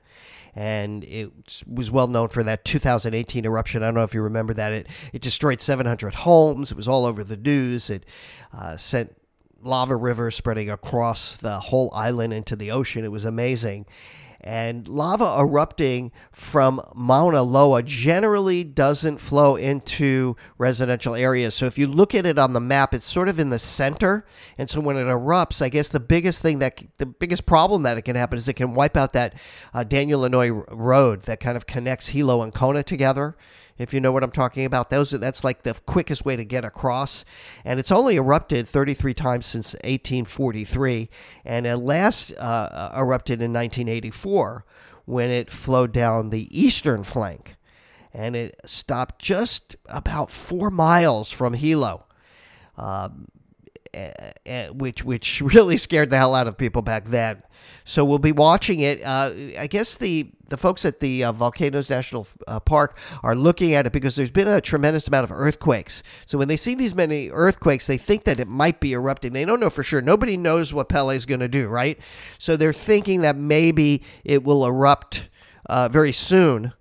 And 0.55 1.05
it 1.05 1.31
was 1.67 1.91
well 1.91 2.09
known 2.09 2.29
for 2.29 2.43
that 2.43 2.65
2018 2.65 3.45
eruption. 3.45 3.83
I 3.83 3.87
don't 3.87 3.95
know 3.95 4.03
if 4.03 4.15
you 4.15 4.23
remember 4.23 4.55
that. 4.55 4.73
It 4.73 4.89
it 5.13 5.23
destroyed 5.23 5.61
700 5.61 6.15
homes. 6.15 6.71
It 6.71 6.77
was 6.77 6.89
all 6.89 7.05
over 7.07 7.23
the 7.23 7.37
news. 7.37 7.91
It 7.91 8.05
uh, 8.53 8.77
sent 8.77 9.17
lava 9.63 9.95
rivers 9.95 10.37
spreading 10.37 10.71
across 10.71 11.37
the 11.37 11.61
whole 11.61 11.93
island 11.95 12.33
into 12.33 12.57
the 12.57 12.71
ocean. 12.71 13.05
It 13.05 13.13
was 13.13 13.25
amazing 13.25 13.87
and 14.41 14.89
lava 14.89 15.37
erupting 15.39 16.13
from 16.31 16.81
Mauna 16.95 17.43
Loa 17.43 17.83
generally 17.83 18.65
doesn't 18.65 19.19
flow 19.19 19.57
into 19.57 20.37
residential 20.57 21.15
areas. 21.15 21.55
So 21.55 21.67
if 21.67 21.77
you 21.77 21.87
look 21.87 22.15
at 22.15 22.25
it 22.25 22.39
on 22.39 22.53
the 22.53 22.61
map, 22.61 22.95
it's 22.95 23.05
sort 23.05 23.29
of 23.29 23.39
in 23.39 23.51
the 23.51 23.59
center. 23.59 24.25
And 24.57 24.71
so 24.71 24.81
when 24.81 24.97
it 24.97 25.05
erupts, 25.05 25.61
I 25.61 25.69
guess 25.69 25.89
the 25.89 26.01
biggest 26.01 26.41
thing 26.43 26.59
that 26.61 26.83
the 26.97 27.07
biggest 27.07 27.45
problem 27.45 27.83
that 27.83 27.99
it 27.99 28.03
can 28.03 28.17
happen 28.17 28.39
is 28.39 28.49
it 28.49 28.55
can 28.55 28.75
wipe 28.75 28.97
out 28.97 29.13
that 29.13 29.35
uh, 29.75 29.85
Daniel 29.85 30.23
Inouye 30.23 30.65
road 30.71 31.23
that 31.23 31.41
kind 31.41 31.57
of 31.57 31.67
connects 31.67 32.09
Hilo 32.09 32.43
and 32.43 32.55
Kona 32.55 32.83
together. 32.83 33.37
If 33.81 33.95
you 33.95 34.01
know 34.01 34.13
what 34.13 34.23
I'm 34.23 34.31
talking 34.31 34.65
about. 34.65 34.91
Those 34.91 35.11
that's 35.11 35.43
like 35.43 35.63
the 35.63 35.75
quickest 35.87 36.25
way 36.25 36.37
to 36.37 36.45
get 36.45 36.65
across, 36.65 37.25
and 37.65 37.81
it's 37.81 37.91
only 37.91 38.17
erupted 38.17 38.69
33 38.69 39.15
times 39.15 39.47
since 39.47 39.73
1843, 39.75 41.09
and 41.45 41.67
it 41.67 41.77
last 41.77 42.33
uh, 42.33 42.93
erupted 42.97 43.41
in 43.41 43.53
1984 43.53 44.65
when 45.07 45.31
it 45.31 45.51
flowed 45.51 45.93
down 45.93 46.31
the 46.31 46.49
eastern 46.59 47.03
flank, 47.03 47.57
and 48.13 48.37
it 48.37 48.61
stopped 48.65 49.19
just 49.19 49.77
about 49.87 50.31
four 50.31 50.71
miles 50.71 51.31
from 51.31 51.55
Hilo. 51.55 52.05
Um, 52.77 53.29
which 54.73 55.05
which 55.05 55.41
really 55.45 55.77
scared 55.77 56.11
the 56.11 56.17
hell 56.17 56.35
out 56.35 56.47
of 56.47 56.57
people 56.57 56.83
back 56.83 57.07
then. 57.07 57.43
So 57.85 58.05
we'll 58.05 58.19
be 58.19 58.33
watching 58.33 58.81
it. 58.81 59.03
Uh, 59.05 59.33
I 59.59 59.67
guess 59.67 59.97
the 59.97 60.31
the 60.49 60.57
folks 60.57 60.85
at 60.85 61.01
the 61.01 61.25
uh, 61.25 61.33
Volcanoes 61.33 61.89
National 61.89 62.27
uh, 62.47 62.61
Park 62.61 62.99
are 63.23 63.35
looking 63.35 63.73
at 63.73 63.87
it 63.87 63.93
because 63.93 64.17
there's 64.17 64.31
been 64.31 64.49
a 64.49 64.61
tremendous 64.61 65.09
amount 65.09 65.25
of 65.25 65.31
earthquakes. 65.31 66.03
So 66.27 66.39
when 66.39 66.49
they 66.49 66.57
see 66.57 66.75
these 66.75 66.95
many 66.95 67.31
earthquakes, 67.31 67.87
they 67.87 67.97
think 67.97 68.25
that 68.25 68.41
it 68.41 68.49
might 68.49 68.81
be 68.81 68.93
erupting. 68.93 69.33
They 69.33 69.45
don't 69.45 69.61
know 69.61 69.71
for 69.71 69.83
sure. 69.83 70.01
Nobody 70.01 70.37
knows 70.37 70.75
what 70.75 70.89
Pele 70.89 71.15
is 71.17 71.27
going 71.27 71.41
to 71.41 71.49
do, 71.49 71.69
right? 71.69 71.99
So 72.39 72.57
they're 72.57 72.73
thinking 72.73 73.23
that 73.23 73.37
maybe 73.37 74.03
it 74.25 74.45
will 74.45 74.67
erupt 74.67 75.29
uh, 75.67 75.89
very 75.89 76.13
soon. 76.13 76.73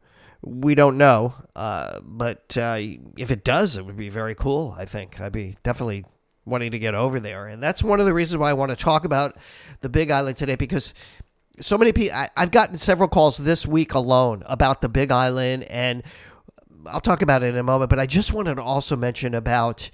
We 0.42 0.74
don't 0.74 0.98
know, 0.98 1.34
uh, 1.56 2.00
but 2.02 2.58
uh, 2.58 2.78
if 3.18 3.30
it 3.30 3.44
does, 3.44 3.78
it 3.78 3.86
would 3.86 3.98
be 3.98 4.10
very 4.10 4.36
cool. 4.36 4.74
I 4.78 4.86
think 4.86 5.20
I'd 5.20 5.34
be 5.34 5.58
definitely 5.64 6.06
wanting 6.50 6.72
to 6.72 6.80
get 6.80 6.96
over 6.96 7.20
there. 7.20 7.48
And 7.48 7.62
that's 7.62 7.84
one 7.84 8.00
of 8.00 8.06
the 8.06 8.14
reasons 8.14 8.40
why 8.40 8.50
I 8.50 8.54
want 8.54 8.72
to 8.72 8.76
talk 8.76 9.06
about 9.06 9.38
the 9.82 9.90
Big 9.90 10.12
Island 10.12 10.38
today 10.38 10.56
because 10.56 10.94
so 11.62 11.78
many 11.78 11.92
people, 11.92 12.16
I, 12.16 12.30
have 12.38 12.52
gotten 12.52 12.78
several 12.78 13.10
calls 13.10 13.38
this 13.38 13.66
week 13.66 13.94
alone 13.94 14.44
about 14.46 14.82
the 14.82 14.90
Big 14.90 15.12
Island, 15.12 15.64
and 15.64 16.04
I'll 16.86 17.02
talk 17.02 17.22
about 17.22 17.44
it 17.44 17.48
in 17.48 17.58
a 17.58 17.64
moment. 17.64 17.90
But 17.90 18.00
I 18.00 18.06
just 18.06 18.34
wanted 18.34 18.56
to 18.56 18.64
also 18.64 18.96
mention 18.96 19.34
about 19.34 19.90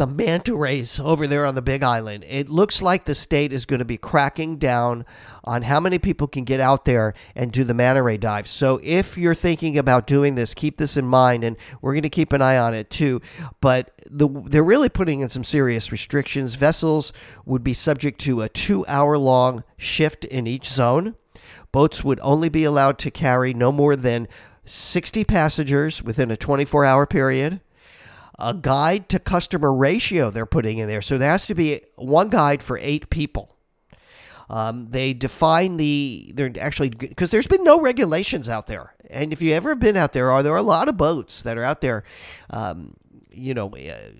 the 0.00 0.06
manta 0.06 0.56
rays 0.56 0.98
over 0.98 1.26
there 1.26 1.44
on 1.44 1.54
the 1.54 1.60
Big 1.60 1.82
Island. 1.82 2.24
It 2.26 2.48
looks 2.48 2.80
like 2.80 3.04
the 3.04 3.14
state 3.14 3.52
is 3.52 3.66
going 3.66 3.80
to 3.80 3.84
be 3.84 3.98
cracking 3.98 4.56
down 4.56 5.04
on 5.44 5.60
how 5.60 5.78
many 5.78 5.98
people 5.98 6.26
can 6.26 6.44
get 6.44 6.58
out 6.58 6.86
there 6.86 7.12
and 7.34 7.52
do 7.52 7.64
the 7.64 7.74
manta 7.74 8.02
ray 8.02 8.16
dive. 8.16 8.48
So 8.48 8.80
if 8.82 9.18
you're 9.18 9.34
thinking 9.34 9.76
about 9.76 10.06
doing 10.06 10.36
this, 10.36 10.54
keep 10.54 10.78
this 10.78 10.96
in 10.96 11.04
mind, 11.04 11.44
and 11.44 11.54
we're 11.82 11.92
going 11.92 12.00
to 12.04 12.08
keep 12.08 12.32
an 12.32 12.40
eye 12.40 12.56
on 12.56 12.72
it 12.72 12.88
too. 12.88 13.20
But 13.60 13.92
the, 14.06 14.26
they're 14.46 14.64
really 14.64 14.88
putting 14.88 15.20
in 15.20 15.28
some 15.28 15.44
serious 15.44 15.92
restrictions. 15.92 16.54
Vessels 16.54 17.12
would 17.44 17.62
be 17.62 17.74
subject 17.74 18.22
to 18.22 18.40
a 18.40 18.48
two 18.48 18.86
hour 18.86 19.18
long 19.18 19.64
shift 19.76 20.24
in 20.24 20.46
each 20.46 20.70
zone. 20.70 21.14
Boats 21.72 22.02
would 22.02 22.20
only 22.22 22.48
be 22.48 22.64
allowed 22.64 22.98
to 23.00 23.10
carry 23.10 23.52
no 23.52 23.70
more 23.70 23.96
than 23.96 24.28
60 24.64 25.24
passengers 25.24 26.02
within 26.02 26.30
a 26.30 26.38
24 26.38 26.86
hour 26.86 27.04
period 27.04 27.60
a 28.40 28.54
guide 28.54 29.08
to 29.10 29.18
customer 29.18 29.72
ratio 29.72 30.30
they're 30.30 30.46
putting 30.46 30.78
in 30.78 30.88
there. 30.88 31.02
So 31.02 31.18
there 31.18 31.30
has 31.30 31.46
to 31.46 31.54
be 31.54 31.80
one 31.96 32.30
guide 32.30 32.62
for 32.62 32.78
eight 32.78 33.10
people. 33.10 33.56
Um, 34.48 34.88
they 34.90 35.12
define 35.12 35.76
the 35.76 36.32
they're 36.34 36.52
actually 36.60 36.88
because 36.90 37.30
there's 37.30 37.46
been 37.46 37.62
no 37.62 37.80
regulations 37.80 38.48
out 38.48 38.66
there, 38.66 38.94
and 39.08 39.32
if 39.32 39.40
you 39.40 39.52
ever 39.52 39.76
been 39.76 39.96
out 39.96 40.12
there, 40.12 40.28
are 40.32 40.42
there 40.42 40.52
are 40.54 40.56
a 40.56 40.62
lot 40.62 40.88
of 40.88 40.96
boats 40.96 41.42
that 41.42 41.56
are 41.56 41.62
out 41.62 41.80
there, 41.80 42.02
um, 42.50 42.94
you 43.30 43.54
know, 43.54 43.70
uh, 43.76 44.10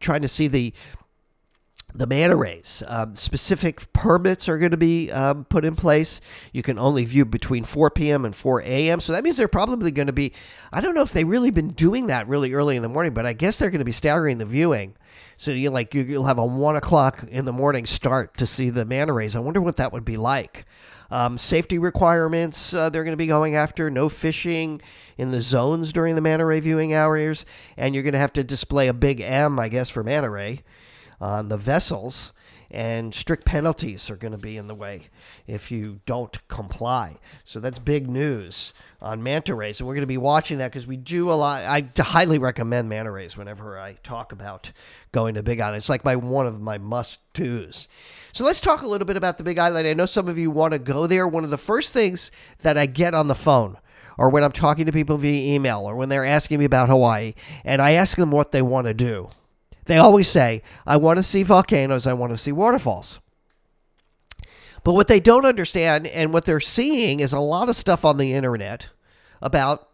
trying 0.00 0.22
to 0.22 0.28
see 0.28 0.48
the 0.48 0.74
the 1.94 2.06
manta 2.06 2.34
rays. 2.34 2.82
Um, 2.88 3.14
specific 3.14 3.92
permits 3.92 4.48
are 4.48 4.58
going 4.58 4.72
to 4.72 4.76
be 4.76 5.12
um, 5.12 5.44
put 5.44 5.64
in 5.64 5.76
place. 5.76 6.20
You 6.52 6.62
can 6.62 6.76
only 6.76 7.04
view 7.04 7.24
between 7.24 7.62
4 7.62 7.90
p.m. 7.90 8.24
and 8.24 8.34
4 8.34 8.62
a.m. 8.62 9.00
So 9.00 9.12
that 9.12 9.22
means 9.22 9.36
they're 9.36 9.46
probably 9.46 9.92
going 9.92 10.08
to 10.08 10.12
be, 10.12 10.32
I 10.72 10.80
don't 10.80 10.96
know 10.96 11.02
if 11.02 11.12
they've 11.12 11.28
really 11.28 11.52
been 11.52 11.70
doing 11.70 12.08
that 12.08 12.26
really 12.26 12.52
early 12.52 12.74
in 12.74 12.82
the 12.82 12.88
morning, 12.88 13.14
but 13.14 13.26
I 13.26 13.32
guess 13.32 13.56
they're 13.56 13.70
going 13.70 13.78
to 13.78 13.84
be 13.84 13.92
staggering 13.92 14.38
the 14.38 14.44
viewing. 14.44 14.96
So 15.36 15.52
you 15.52 15.70
like 15.70 15.94
you'll 15.94 16.24
have 16.24 16.38
a 16.38 16.44
one 16.44 16.76
o'clock 16.76 17.24
in 17.28 17.44
the 17.44 17.52
morning 17.52 17.86
start 17.86 18.36
to 18.38 18.46
see 18.46 18.70
the 18.70 18.84
manta 18.84 19.12
rays. 19.12 19.36
I 19.36 19.40
wonder 19.40 19.60
what 19.60 19.76
that 19.76 19.92
would 19.92 20.04
be 20.04 20.16
like. 20.16 20.64
Um, 21.10 21.38
safety 21.38 21.78
requirements 21.78 22.72
uh, 22.72 22.88
they're 22.88 23.04
going 23.04 23.12
to 23.12 23.16
be 23.16 23.26
going 23.26 23.54
after 23.54 23.90
no 23.90 24.08
fishing 24.08 24.80
in 25.16 25.30
the 25.30 25.42
zones 25.42 25.92
during 25.92 26.14
the 26.14 26.20
manta 26.20 26.44
ray 26.44 26.60
viewing 26.60 26.94
hours, 26.94 27.44
and 27.76 27.94
you're 27.94 28.02
going 28.02 28.14
to 28.14 28.18
have 28.18 28.32
to 28.32 28.42
display 28.42 28.88
a 28.88 28.94
big 28.94 29.20
M, 29.20 29.58
I 29.58 29.68
guess, 29.68 29.90
for 29.90 30.02
manta 30.02 30.30
ray 30.30 30.62
on 31.24 31.48
the 31.48 31.56
vessels, 31.56 32.32
and 32.70 33.14
strict 33.14 33.46
penalties 33.46 34.10
are 34.10 34.16
going 34.16 34.32
to 34.32 34.38
be 34.38 34.58
in 34.58 34.66
the 34.66 34.74
way 34.74 35.04
if 35.46 35.70
you 35.70 36.00
don't 36.04 36.36
comply. 36.48 37.16
So 37.44 37.60
that's 37.60 37.78
big 37.78 38.10
news 38.10 38.74
on 39.00 39.22
manta 39.22 39.54
rays, 39.54 39.80
and 39.80 39.86
we're 39.86 39.94
going 39.94 40.02
to 40.02 40.06
be 40.06 40.18
watching 40.18 40.58
that 40.58 40.70
because 40.70 40.86
we 40.86 40.98
do 40.98 41.30
a 41.30 41.32
lot. 41.32 41.62
I 41.62 41.88
highly 41.98 42.36
recommend 42.36 42.90
manta 42.90 43.10
rays 43.10 43.38
whenever 43.38 43.78
I 43.78 43.94
talk 44.02 44.32
about 44.32 44.70
going 45.12 45.34
to 45.36 45.42
Big 45.42 45.60
Island. 45.60 45.78
It's 45.78 45.88
like 45.88 46.04
my 46.04 46.14
one 46.14 46.46
of 46.46 46.60
my 46.60 46.76
must 46.76 47.20
dos. 47.32 47.88
So 48.32 48.44
let's 48.44 48.60
talk 48.60 48.82
a 48.82 48.86
little 48.86 49.06
bit 49.06 49.16
about 49.16 49.38
the 49.38 49.44
Big 49.44 49.58
Island. 49.58 49.88
I 49.88 49.94
know 49.94 50.06
some 50.06 50.28
of 50.28 50.36
you 50.36 50.50
want 50.50 50.74
to 50.74 50.78
go 50.78 51.06
there. 51.06 51.26
One 51.26 51.44
of 51.44 51.50
the 51.50 51.56
first 51.56 51.94
things 51.94 52.30
that 52.58 52.76
I 52.76 52.84
get 52.84 53.14
on 53.14 53.28
the 53.28 53.34
phone 53.34 53.78
or 54.18 54.28
when 54.28 54.44
I'm 54.44 54.52
talking 54.52 54.84
to 54.84 54.92
people 54.92 55.16
via 55.16 55.54
email 55.54 55.88
or 55.88 55.96
when 55.96 56.10
they're 56.10 56.26
asking 56.26 56.58
me 56.58 56.66
about 56.66 56.90
Hawaii 56.90 57.32
and 57.64 57.80
I 57.80 57.92
ask 57.92 58.18
them 58.18 58.30
what 58.30 58.52
they 58.52 58.60
want 58.60 58.88
to 58.88 58.94
do. 58.94 59.30
They 59.86 59.98
always 59.98 60.28
say, 60.28 60.62
I 60.86 60.96
want 60.96 61.18
to 61.18 61.22
see 61.22 61.42
volcanoes, 61.42 62.06
I 62.06 62.12
want 62.12 62.32
to 62.32 62.38
see 62.38 62.52
waterfalls. 62.52 63.18
But 64.82 64.92
what 64.92 65.08
they 65.08 65.20
don't 65.20 65.46
understand 65.46 66.06
and 66.06 66.32
what 66.32 66.44
they're 66.44 66.60
seeing 66.60 67.20
is 67.20 67.32
a 67.32 67.40
lot 67.40 67.70
of 67.70 67.76
stuff 67.76 68.04
on 68.04 68.18
the 68.18 68.34
internet 68.34 68.88
about 69.40 69.88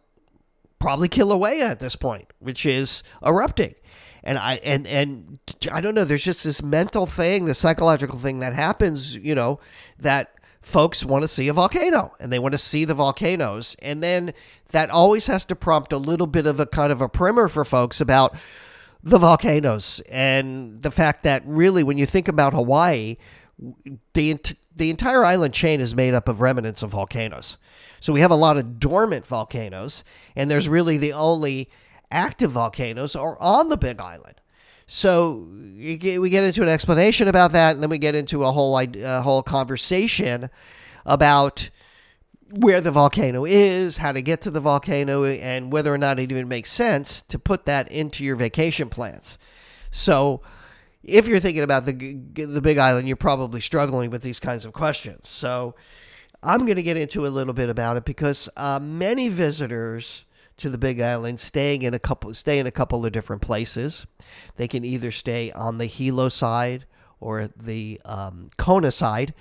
probably 0.81 1.09
Kilauea 1.09 1.61
at 1.61 1.79
this 1.79 1.95
point, 1.95 2.33
which 2.41 2.67
is 2.67 3.05
erupting. 3.25 3.75
And 4.23 4.37
I 4.37 4.57
and 4.57 4.87
and 4.87 5.39
I 5.73 5.81
don't 5.81 5.95
know, 5.95 6.05
there's 6.05 6.25
just 6.25 6.45
this 6.45 6.63
mental 6.63 7.07
thing, 7.07 7.47
the 7.47 7.55
psychological 7.55 8.19
thing 8.19 8.41
that 8.41 8.53
happens, 8.53 9.17
you 9.17 9.35
know, 9.35 9.61
that 9.99 10.35
folks 10.61 11.05
want 11.05 11.23
to 11.23 11.29
see 11.29 11.49
a 11.49 11.55
volcano 11.55 12.15
and 12.21 12.31
they 12.31 12.39
want 12.39 12.53
to 12.53 12.59
see 12.59 12.85
the 12.85 12.95
volcanoes. 12.95 13.77
And 13.81 14.03
then 14.03 14.35
that 14.71 14.91
always 14.91 15.27
has 15.27 15.45
to 15.47 15.57
prompt 15.57 15.93
a 15.93 15.99
little 15.99 16.27
bit 16.27 16.47
of 16.47 16.61
a 16.61 16.67
kind 16.67 16.93
of 16.93 17.01
a 17.01 17.09
primer 17.09 17.49
for 17.49 17.65
folks 17.65 18.01
about 18.01 18.37
the 19.03 19.19
volcanoes 19.19 20.01
and 20.09 20.83
the 20.83 20.91
fact 20.91 21.23
that 21.23 21.43
really, 21.47 21.83
when 21.83 21.99
you 21.99 22.07
think 22.07 22.29
about 22.29 22.53
Hawaii, 22.53 23.17
the 24.15 24.39
the 24.75 24.91
entire 24.91 25.25
island 25.25 25.53
chain 25.53 25.81
is 25.81 25.95
made 25.95 26.15
up 26.15 26.29
of 26.29 26.41
remnants 26.41 26.83
of 26.83 26.91
volcanoes. 26.91 27.57
So 28.01 28.13
we 28.13 28.21
have 28.21 28.31
a 28.31 28.37
lot 28.37 28.57
of 28.57 28.81
dormant 28.81 29.27
volcanoes, 29.27 30.05
and 30.35 30.51
there's 30.51 30.69
really 30.69 30.97
the 30.97 31.13
only 31.13 31.69
active 32.11 32.53
volcanoes 32.53 33.15
are 33.15 33.39
on 33.41 33.69
the 33.69 33.77
Big 33.77 34.01
Island. 34.01 34.41
So 34.87 35.47
we 35.53 35.97
get 35.99 36.45
into 36.45 36.63
an 36.63 36.69
explanation 36.69 37.29
about 37.29 37.53
that, 37.53 37.75
and 37.75 37.83
then 37.83 37.91
we 37.91 37.99
get 37.99 38.15
into 38.15 38.45
a 38.45 38.53
whole 38.53 38.77
a 38.79 39.23
whole 39.23 39.43
conversation 39.43 40.51
about 41.07 41.71
where 42.51 42.81
the 42.81 42.91
volcano 42.91 43.45
is, 43.45 43.99
how 43.99 44.13
to 44.13 44.23
get 44.23 44.41
to 44.43 44.51
the 44.51 44.61
volcano, 44.61 45.25
and 45.25 45.73
whether 45.73 45.93
or 45.93 45.99
not 45.99 46.19
it 46.19 46.31
even 46.31 46.49
makes 46.49 46.73
sense 46.73 47.23
to 47.23 47.39
put 47.39 47.65
that 47.67 47.91
into 47.91 48.25
your 48.25 48.37
vacation 48.37 48.89
plans. 48.89 49.39
So, 49.91 50.43
if 51.03 51.27
you're 51.27 51.41
thinking 51.41 51.63
about 51.63 51.87
the 51.87 51.93
the 52.35 52.61
Big 52.61 52.79
Island, 52.79 53.09
you're 53.09 53.17
probably 53.17 53.61
struggling 53.61 54.11
with 54.11 54.23
these 54.23 54.41
kinds 54.41 54.65
of 54.65 54.73
questions. 54.73 55.29
So, 55.29 55.75
I'm 56.43 56.65
going 56.65 56.77
to 56.77 56.83
get 56.83 56.97
into 56.97 57.27
a 57.27 57.29
little 57.29 57.55
bit 57.55 57.69
about 57.69 57.97
it 57.97 58.05
because 58.05 58.49
uh, 58.57 58.81
many 58.81 59.29
visitors 59.29 60.25
to 60.57 60.71
the 60.71 60.79
Big 60.79 61.01
Island 61.01 61.41
staying 61.41 61.83
in 61.83 61.95
a 61.95 61.99
couple 61.99 62.33
stay 62.35 62.59
in 62.59 62.67
a 62.67 62.71
couple 62.71 63.05
of 63.05 63.13
different 63.13 63.43
places. 63.43 64.07
They 64.57 64.69
can 64.69 64.85
either 64.85 65.11
stay 65.11 65.51
on 65.53 65.79
the 65.79 65.87
Hilo 65.87 66.29
side 66.29 66.87
or 67.21 67.49
the 67.57 68.01
um, 68.05 68.51
Kona 68.57 68.91
side 68.91 69.35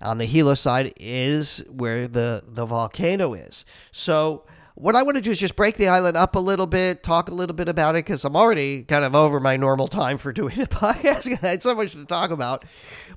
on 0.00 0.18
the 0.18 0.24
Hilo 0.24 0.54
side 0.54 0.92
is 0.98 1.62
where 1.70 2.08
the, 2.08 2.42
the 2.46 2.66
volcano 2.66 3.34
is. 3.34 3.64
So, 3.92 4.44
what 4.74 4.94
I 4.94 5.02
want 5.02 5.14
to 5.16 5.22
do 5.22 5.30
is 5.30 5.38
just 5.38 5.56
break 5.56 5.76
the 5.76 5.88
island 5.88 6.18
up 6.18 6.36
a 6.36 6.38
little 6.38 6.66
bit, 6.66 7.02
talk 7.02 7.30
a 7.30 7.34
little 7.34 7.56
bit 7.56 7.66
about 7.66 7.94
it, 7.94 8.04
because 8.04 8.26
I'm 8.26 8.36
already 8.36 8.82
kind 8.82 9.06
of 9.06 9.14
over 9.14 9.40
my 9.40 9.56
normal 9.56 9.88
time 9.88 10.18
for 10.18 10.34
doing 10.34 10.54
the 10.54 10.66
podcast. 10.66 11.32
I 11.42 11.46
had 11.46 11.62
so 11.62 11.74
much 11.74 11.92
to 11.92 12.04
talk 12.04 12.30
about. 12.30 12.66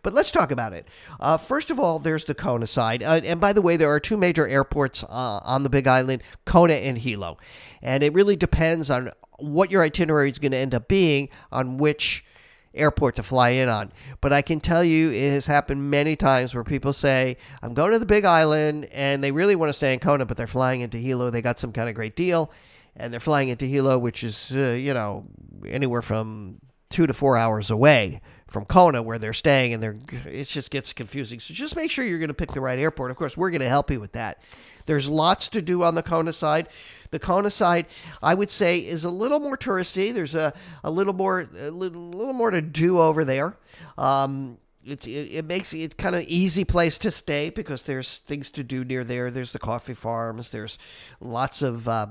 But 0.02 0.14
let's 0.14 0.32
talk 0.32 0.52
about 0.52 0.72
it. 0.72 0.88
Uh, 1.20 1.38
first 1.38 1.70
of 1.70 1.78
all, 1.78 2.00
there's 2.00 2.24
the 2.24 2.34
Kona 2.34 2.66
side. 2.66 3.04
Uh, 3.04 3.20
and 3.26 3.42
by 3.42 3.52
the 3.52 3.62
way, 3.62 3.76
there 3.76 3.92
are 3.92 4.00
two 4.00 4.16
major 4.16 4.48
airports 4.48 5.04
uh, 5.04 5.42
on 5.44 5.64
the 5.64 5.70
Big 5.70 5.86
Island 5.86 6.24
Kona 6.46 6.76
and 6.76 6.98
Hilo. 6.98 7.38
And 7.82 8.04
it 8.04 8.14
really 8.14 8.38
depends 8.38 8.90
on 8.90 9.12
what 9.38 9.70
your 9.70 9.84
itinerary 9.84 10.30
is 10.30 10.40
going 10.40 10.54
to 10.54 10.58
end 10.58 10.74
up 10.74 10.88
being 10.88 11.28
on 11.52 11.78
which 11.78 12.24
airport 12.74 13.16
to 13.16 13.24
fly 13.24 13.50
in 13.50 13.70
on. 13.70 13.92
But 14.22 14.34
I 14.34 14.42
can 14.42 14.60
tell 14.60 14.84
you 14.84 15.12
it 15.12 15.32
has 15.32 15.46
happened 15.46 15.90
many 15.90 16.16
times 16.16 16.54
where 16.54 16.64
people 16.64 16.94
say, 16.94 17.38
I'm 17.62 17.74
going 17.74 17.92
to 17.92 18.00
the 18.00 18.06
Big 18.06 18.26
Island 18.26 18.86
and 18.92 19.24
they 19.24 19.32
really 19.32 19.56
want 19.56 19.70
to 19.70 19.74
stay 19.74 19.94
in 19.94 20.00
Kona, 20.00 20.26
but 20.26 20.38
they're 20.38 20.48
flying 20.48 20.82
into 20.82 20.98
Hilo. 20.98 21.30
They 21.30 21.42
got 21.42 21.60
some 21.60 21.72
kind 21.72 21.90
of 21.90 21.96
great 21.96 22.16
deal 22.16 22.52
and 22.96 23.14
they're 23.14 23.20
flying 23.20 23.50
into 23.50 23.66
Hilo, 23.66 23.98
which 23.98 24.24
is, 24.24 24.52
uh, 24.56 24.76
you 24.80 24.94
know, 24.94 25.26
anywhere 25.68 26.02
from 26.02 26.60
two 26.90 27.08
to 27.08 27.14
four 27.14 27.38
hours 27.38 27.70
away 27.70 28.22
from 28.48 28.66
Kona 28.66 29.02
where 29.02 29.20
they're 29.20 29.34
staying 29.34 29.74
and 29.74 29.84
they're 29.84 29.96
it 30.26 30.46
just 30.46 30.72
gets 30.72 30.92
confusing. 30.92 31.40
So 31.40 31.54
just 31.54 31.76
make 31.76 31.92
sure 31.92 32.04
you're 32.04 32.20
going 32.20 32.30
to 32.30 32.34
pick 32.34 32.52
the 32.52 32.62
right 32.62 32.80
airport. 32.80 33.12
Of 33.12 33.18
course, 33.18 33.38
we're 33.38 33.52
going 33.52 33.62
to 33.62 33.70
help 33.70 33.92
you 33.92 34.00
with 34.00 34.14
that. 34.14 34.42
There's 34.86 35.08
lots 35.08 35.50
to 35.50 35.62
do 35.62 35.84
on 35.84 35.94
the 35.94 36.02
Kona 36.02 36.34
side. 36.34 36.68
The 37.12 37.20
Kona 37.20 37.50
side, 37.50 37.88
I 38.22 38.34
would 38.34 38.52
say, 38.52 38.80
is 38.80 39.04
a 39.04 39.10
little 39.10 39.40
more 39.40 39.58
touristy. 39.58 40.14
There's 40.14 40.36
a, 40.36 40.54
a 40.84 40.92
little 40.92 41.14
more 41.14 41.50
a 41.60 41.72
little, 41.72 42.02
little 42.10 42.34
more 42.34 42.52
to 42.52 42.62
do 42.62 43.00
over 43.00 43.26
there. 43.26 43.58
Um, 43.98 44.58
it, 44.86 45.08
it, 45.08 45.36
it 45.36 45.46
makes 45.46 45.74
it 45.74 45.98
kind 45.98 46.16
of 46.16 46.24
easy 46.24 46.64
place 46.64 46.98
to 47.00 47.12
stay 47.12 47.50
because 47.50 47.84
there's 47.84 48.20
things 48.20 48.50
to 48.52 48.64
do 48.64 48.84
near 48.84 49.04
there. 49.04 49.32
There's 49.32 49.52
the 49.54 49.60
coffee 49.60 49.94
farms. 49.94 50.52
There's 50.52 50.78
lots 51.20 51.62
of 51.62 51.88
uh, 51.88 52.08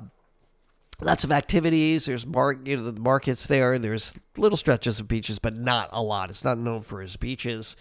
lots 1.00 1.24
of 1.24 1.32
activities. 1.32 2.06
There's 2.06 2.26
mar- 2.26 2.58
you 2.64 2.76
know, 2.76 2.90
the 2.90 3.00
markets 3.00 3.46
there. 3.46 3.78
There's 3.78 4.18
little 4.36 4.56
stretches 4.56 5.00
of 5.00 5.08
beaches, 5.08 5.38
but 5.38 5.56
not 5.56 5.88
a 5.92 6.02
lot. 6.02 6.30
It's 6.30 6.44
not 6.44 6.58
known 6.58 6.82
for 6.82 7.02
its 7.02 7.16
beaches, 7.16 7.76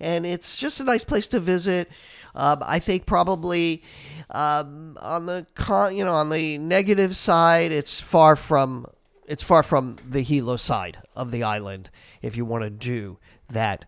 and 0.00 0.26
it's 0.26 0.56
just 0.56 0.80
a 0.80 0.84
nice 0.84 1.04
place 1.04 1.28
to 1.28 1.40
visit. 1.40 1.90
Um, 2.34 2.62
I 2.64 2.78
think 2.78 3.06
probably 3.06 3.82
um, 4.30 4.96
on 5.00 5.26
the 5.26 5.46
con- 5.54 5.96
you 5.96 6.04
know 6.04 6.14
on 6.14 6.30
the 6.30 6.58
negative 6.58 7.16
side, 7.16 7.72
it's 7.72 8.00
far 8.00 8.36
from 8.36 8.86
it's 9.26 9.42
far 9.42 9.62
from 9.62 9.96
the 10.08 10.22
Hilo 10.22 10.56
side 10.56 10.98
of 11.14 11.30
the 11.30 11.42
island. 11.42 11.90
If 12.22 12.36
you 12.36 12.44
want 12.44 12.64
to 12.64 12.70
do 12.70 13.18
that 13.48 13.84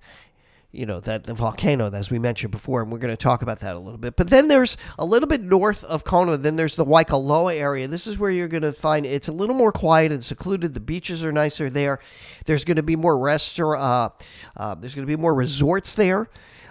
you 0.73 0.87
know 0.87 1.01
that 1.01 1.25
the 1.25 1.35
volcano 1.35 1.91
as 1.93 2.11
we 2.11 2.19
mentioned 2.19 2.51
before 2.51 2.83
and 2.83 2.91
we're 2.91 2.99
going 2.99 3.13
to 3.13 3.23
talk 3.23 3.43
about 3.43 3.61
that 3.61 3.77
a 3.77 3.79
little 3.79 3.99
bit. 3.99 4.17
But 4.17 4.31
then 4.31 4.49
there's 4.49 4.77
a 4.99 5.05
little 5.05 5.29
bit 5.29 5.43
north 5.43 5.85
of 5.85 6.03
kona 6.05 6.39
then 6.39 6.57
there's 6.57 6.77
the 6.77 6.85
waikoloa 6.85 7.55
area. 7.55 7.87
This 7.87 8.07
is 8.07 8.19
where 8.19 8.31
you're 8.31 8.49
going 8.49 8.63
to 8.63 8.73
find 8.73 9.05
it's 9.05 9.29
a 9.29 9.33
little 9.33 9.55
more 9.55 9.71
quiet 9.71 10.11
and 10.11 10.25
secluded. 10.25 10.75
The 10.75 10.81
beaches 10.81 11.23
are 11.23 11.33
nicer 11.33 11.69
there. 11.69 12.01
There's 12.47 12.65
going 12.65 12.79
to 12.79 12.83
be 12.83 12.97
more 12.97 13.19
restaurant 13.19 13.83
uh, 13.83 14.09
uh, 14.57 14.75
there's 14.75 14.95
going 14.95 15.07
to 15.07 15.17
be 15.17 15.21
more 15.21 15.35
resorts 15.35 15.95
there. 15.95 16.29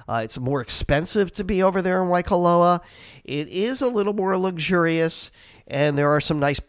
Uh, 0.09 0.21
it's 0.23 0.37
more 0.39 0.61
expensive 0.61 1.31
to 1.33 1.43
be 1.43 1.61
over 1.61 1.81
there 1.81 2.01
in 2.01 2.09
waikoloa. 2.09 2.81
It 3.23 3.47
is 3.49 3.81
a 3.81 3.87
little 3.87 4.13
more 4.13 4.35
luxurious 4.35 5.29
and 5.67 5.97
there 5.97 6.09
are 6.09 6.19
some 6.19 6.39
nice 6.39 6.59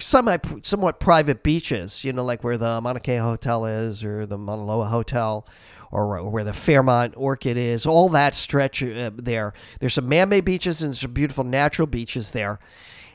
semi 0.00 0.36
somewhat 0.62 1.00
private 1.00 1.42
beaches 1.42 2.04
you 2.04 2.12
know 2.12 2.24
like 2.24 2.44
where 2.44 2.56
the 2.56 2.80
mauna 2.80 3.00
kea 3.00 3.16
hotel 3.16 3.66
is 3.66 4.04
or 4.04 4.26
the 4.26 4.38
mauna 4.38 4.64
loa 4.64 4.86
hotel 4.86 5.44
or, 5.90 6.28
where 6.28 6.44
the 6.44 6.52
Fairmont 6.52 7.14
Orchid 7.16 7.56
is, 7.56 7.86
all 7.86 8.08
that 8.10 8.34
stretch 8.34 8.82
uh, 8.82 9.10
there. 9.14 9.52
There's 9.80 9.94
some 9.94 10.08
man-made 10.08 10.44
beaches 10.44 10.82
and 10.82 10.96
some 10.96 11.12
beautiful 11.12 11.44
natural 11.44 11.86
beaches 11.86 12.32
there. 12.32 12.58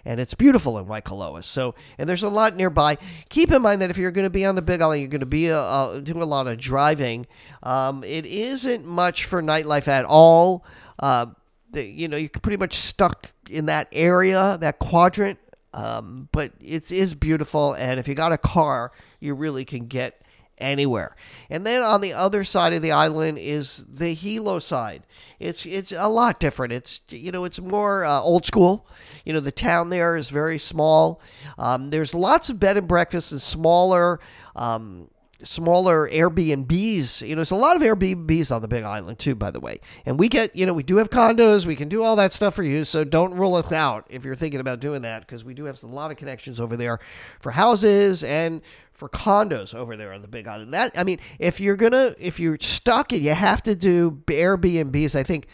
And 0.05 0.19
it's 0.19 0.33
beautiful 0.33 0.77
in 0.77 0.85
Waikoloa. 0.85 1.43
So, 1.45 1.75
and 1.97 2.09
there's 2.09 2.23
a 2.23 2.29
lot 2.29 2.57
nearby. 2.57 2.97
Keep 3.29 3.51
in 3.51 3.61
mind 3.61 3.81
that 3.81 3.89
if 3.89 3.97
you're 3.97 4.11
going 4.11 4.25
to 4.25 4.29
be 4.29 4.45
on 4.45 4.55
the 4.55 4.61
Big 4.61 4.81
Island, 4.81 5.01
you're 5.01 5.09
going 5.09 5.21
to 5.21 5.25
be 5.25 5.49
uh, 5.49 5.57
uh, 5.57 5.99
doing 6.01 6.21
a 6.21 6.25
lot 6.25 6.47
of 6.47 6.57
driving. 6.57 7.25
Um, 7.61 8.03
it 8.03 8.25
isn't 8.25 8.85
much 8.85 9.23
for 9.23 9.41
nightlife 9.41 9.87
at 9.87 10.03
all. 10.03 10.65
Uh, 10.99 11.27
you 11.73 12.09
know, 12.09 12.17
you're 12.17 12.29
pretty 12.29 12.57
much 12.57 12.75
stuck 12.75 13.31
in 13.49 13.67
that 13.67 13.87
area, 13.93 14.57
that 14.59 14.79
quadrant. 14.79 15.39
Um, 15.73 16.29
but 16.31 16.51
it 16.59 16.91
is 16.91 17.15
beautiful, 17.15 17.73
and 17.73 17.99
if 17.99 18.07
you 18.07 18.13
got 18.13 18.31
a 18.31 18.37
car, 18.37 18.91
you 19.19 19.33
really 19.33 19.65
can 19.65 19.87
get 19.87 20.22
anywhere. 20.57 21.15
And 21.49 21.65
then 21.65 21.81
on 21.81 22.01
the 22.01 22.13
other 22.13 22.43
side 22.43 22.73
of 22.73 22.81
the 22.81 22.91
island 22.91 23.37
is 23.37 23.85
the 23.87 24.13
Hilo 24.13 24.59
side. 24.59 25.03
It's 25.39 25.65
it's 25.65 25.91
a 25.91 26.07
lot 26.07 26.39
different. 26.39 26.73
It's 26.73 27.01
you 27.09 27.31
know 27.31 27.43
it's 27.43 27.59
more 27.59 28.05
uh, 28.05 28.21
old 28.21 28.45
school. 28.45 28.87
You 29.25 29.33
know 29.33 29.39
the 29.39 29.51
town 29.51 29.89
there 29.89 30.15
is 30.15 30.29
very 30.29 30.57
small. 30.59 31.21
Um, 31.57 31.89
there's 31.89 32.13
lots 32.13 32.49
of 32.49 32.59
bed 32.59 32.77
and 32.77 32.87
breakfasts 32.87 33.31
and 33.31 33.41
smaller. 33.41 34.19
Um, 34.55 35.09
smaller 35.43 36.09
Airbnbs. 36.09 37.21
You 37.21 37.29
know, 37.29 37.39
there's 37.39 37.51
a 37.51 37.55
lot 37.55 37.75
of 37.75 37.81
Airbnbs 37.81 38.53
on 38.53 38.61
the 38.61 38.67
Big 38.67 38.83
Island 38.83 39.19
too, 39.19 39.35
by 39.35 39.51
the 39.51 39.59
way. 39.59 39.79
And 40.05 40.19
we 40.19 40.29
get, 40.29 40.55
you 40.55 40.65
know, 40.65 40.73
we 40.73 40.83
do 40.83 40.97
have 40.97 41.09
condos. 41.09 41.65
We 41.65 41.75
can 41.75 41.89
do 41.89 42.03
all 42.03 42.15
that 42.15 42.33
stuff 42.33 42.55
for 42.55 42.63
you. 42.63 42.85
So 42.85 43.03
don't 43.03 43.33
rule 43.33 43.57
it 43.57 43.71
out 43.71 44.05
if 44.09 44.23
you're 44.23 44.35
thinking 44.35 44.59
about 44.59 44.79
doing 44.79 45.01
that 45.03 45.21
because 45.21 45.43
we 45.43 45.53
do 45.53 45.65
have 45.65 45.81
a 45.83 45.87
lot 45.87 46.11
of 46.11 46.17
connections 46.17 46.59
over 46.59 46.77
there 46.77 46.99
for 47.39 47.51
houses 47.51 48.23
and 48.23 48.61
for 48.93 49.09
condos 49.09 49.73
over 49.73 49.97
there 49.97 50.13
on 50.13 50.21
the 50.21 50.27
Big 50.27 50.47
Island. 50.47 50.73
That 50.73 50.91
I 50.95 51.03
mean, 51.03 51.19
if 51.39 51.59
you're 51.59 51.75
gonna 51.75 52.15
if 52.19 52.39
you're 52.39 52.57
stuck 52.59 53.11
and 53.11 53.21
you 53.21 53.33
have 53.33 53.61
to 53.63 53.75
do 53.75 54.21
Airbnbs, 54.27 55.15
I 55.15 55.23
think 55.23 55.47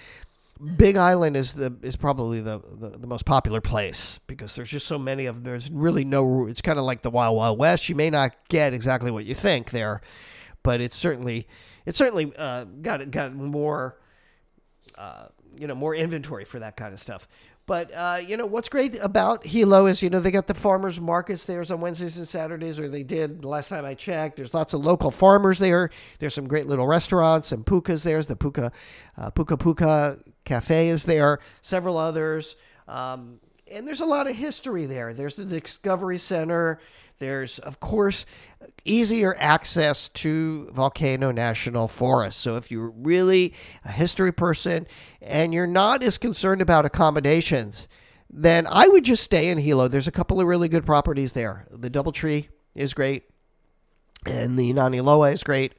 Big 0.76 0.98
Island 0.98 1.38
is 1.38 1.54
the 1.54 1.74
is 1.82 1.96
probably 1.96 2.42
the, 2.42 2.62
the, 2.74 2.90
the, 2.90 3.08
most 3.08 3.26
popular 3.26 3.62
place 3.62 4.20
because 4.28 4.56
there's 4.56 4.70
just 4.70 4.88
so 4.88 5.00
many 5.00 5.26
of 5.26 5.36
them. 5.36 5.44
There's 5.46 5.72
really 5.72 6.04
no. 6.04 6.48
It's 6.48 6.62
kind 6.62 6.78
of 6.78 6.84
like 6.84 7.02
the 7.02 7.10
Wild 7.10 7.38
Wild 7.38 7.58
West. 7.58 7.88
You 7.88 7.96
may 7.96 8.10
not 8.10 8.34
get 8.50 8.74
exactly 8.74 9.10
what 9.10 9.24
you 9.24 9.34
think 9.34 9.72
there, 9.72 10.02
but 10.62 10.82
it's 10.82 10.98
certainly 10.98 11.48
it's 11.86 11.98
certainly 11.98 12.34
uh, 12.38 12.66
got 12.82 13.10
got 13.10 13.34
more. 13.34 13.98
Uh, 14.96 15.28
you 15.58 15.68
know 15.68 15.76
more 15.76 15.94
inventory 15.96 16.46
for 16.46 16.60
that 16.60 16.78
kind 16.78 16.94
of 16.94 17.00
stuff. 17.00 17.28
But 17.66 17.94
uh, 17.94 18.20
you 18.26 18.36
know 18.36 18.48
what's 18.48 18.68
great 18.68 18.98
about 19.00 19.46
Hilo 19.46 19.86
is 19.86 20.02
you 20.02 20.10
know 20.10 20.20
they 20.20 20.32
got 20.32 20.48
the 20.48 20.56
farmers 20.56 21.00
markets 21.00 21.46
there 21.46 21.64
on 21.70 21.82
Wednesdays 21.82 22.18
and 22.18 22.28
Saturdays, 22.28 22.80
or 22.80 22.90
they 22.90 23.04
did 23.04 23.46
last 23.46 23.70
time 23.70 23.86
I 23.86 23.94
checked. 23.94 24.38
There's 24.38 24.56
lots 24.56 24.74
of 24.74 24.84
local 24.84 25.12
farmers 25.12 25.60
there. 25.60 25.92
There's 26.18 26.34
some 26.34 26.48
great 26.48 26.66
little 26.66 26.88
restaurants 26.88 27.52
and 27.52 27.64
pukas. 27.64 28.04
There's 28.04 28.26
the 28.26 28.36
puka 28.36 28.72
uh, 29.18 29.30
puka 29.30 29.56
puka 29.56 30.18
cafe 30.50 30.90
is 30.90 31.06
there. 31.06 31.40
Several 31.62 31.98
others. 31.98 32.56
Um, 32.88 33.40
and 33.72 33.88
there's 33.88 34.02
a 34.02 34.06
lot 34.06 34.28
of 34.28 34.36
history 34.36 34.88
there. 34.88 35.14
There's 35.14 35.36
the 35.36 35.46
Discovery 35.46 36.18
Center. 36.18 36.80
There's, 37.20 37.60
of 37.60 37.80
course, 37.80 38.26
easier 38.84 39.36
access 39.38 40.10
to 40.10 40.70
Volcano 40.72 41.32
National 41.32 41.88
Forest. 41.88 42.40
So 42.40 42.56
if 42.56 42.72
you're 42.72 42.90
really 42.90 43.54
a 43.86 43.92
history 43.92 44.32
person 44.32 44.88
and 45.22 45.54
you're 45.54 45.68
not 45.68 46.02
as 46.02 46.18
concerned 46.18 46.62
about 46.62 46.86
accommodations, 46.86 47.88
then 48.30 48.66
I 48.68 48.88
would 48.88 49.04
just 49.04 49.24
stay 49.24 49.50
in 49.50 49.60
Hilo. 49.60 49.88
There's 49.88 50.08
a 50.08 50.12
couple 50.12 50.42
of 50.42 50.48
really 50.48 50.70
good 50.70 50.86
properties 50.86 51.34
there. 51.34 51.68
The 51.72 51.90
Doubletree 51.90 52.48
is 52.74 52.94
great, 52.94 53.24
and 54.26 54.58
the 54.58 54.74
Naniloa 54.74 55.34
is 55.34 55.44
great. 55.44 55.74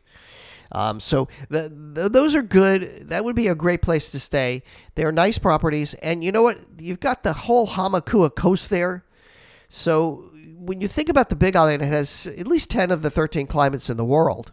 Um, 0.73 1.01
so 1.01 1.29
the, 1.49 1.73
the, 1.95 2.09
those 2.09 2.35
are 2.35 2.43
good. 2.43 3.09
That 3.09 3.25
would 3.25 3.37
be 3.37 3.49
a 3.49 3.55
great 3.55 3.83
place 3.83 4.11
to 4.11 4.21
stay. 4.21 4.63
They're 4.95 5.13
nice 5.13 5.39
properties, 5.39 5.95
and 5.95 6.23
you 6.23 6.33
know 6.33 6.43
what? 6.43 6.59
You've 6.79 7.01
got 7.01 7.23
the 7.23 7.33
whole 7.33 7.69
Hamakua 7.69 8.35
coast 8.35 8.71
there. 8.71 9.05
So 9.69 10.31
when 10.59 10.81
you 10.81 10.89
think 10.89 11.09
about 11.09 11.29
the 11.29 11.37
Big 11.37 11.57
Island, 11.57 11.83
it 11.83 11.87
has 11.87 12.27
at 12.27 12.47
least 12.47 12.71
10 12.71 12.91
of 12.91 13.03
the 13.03 13.11
13 13.11 13.47
climates 13.47 13.91
in 13.91 13.97
the 13.97 14.05
world. 14.05 14.53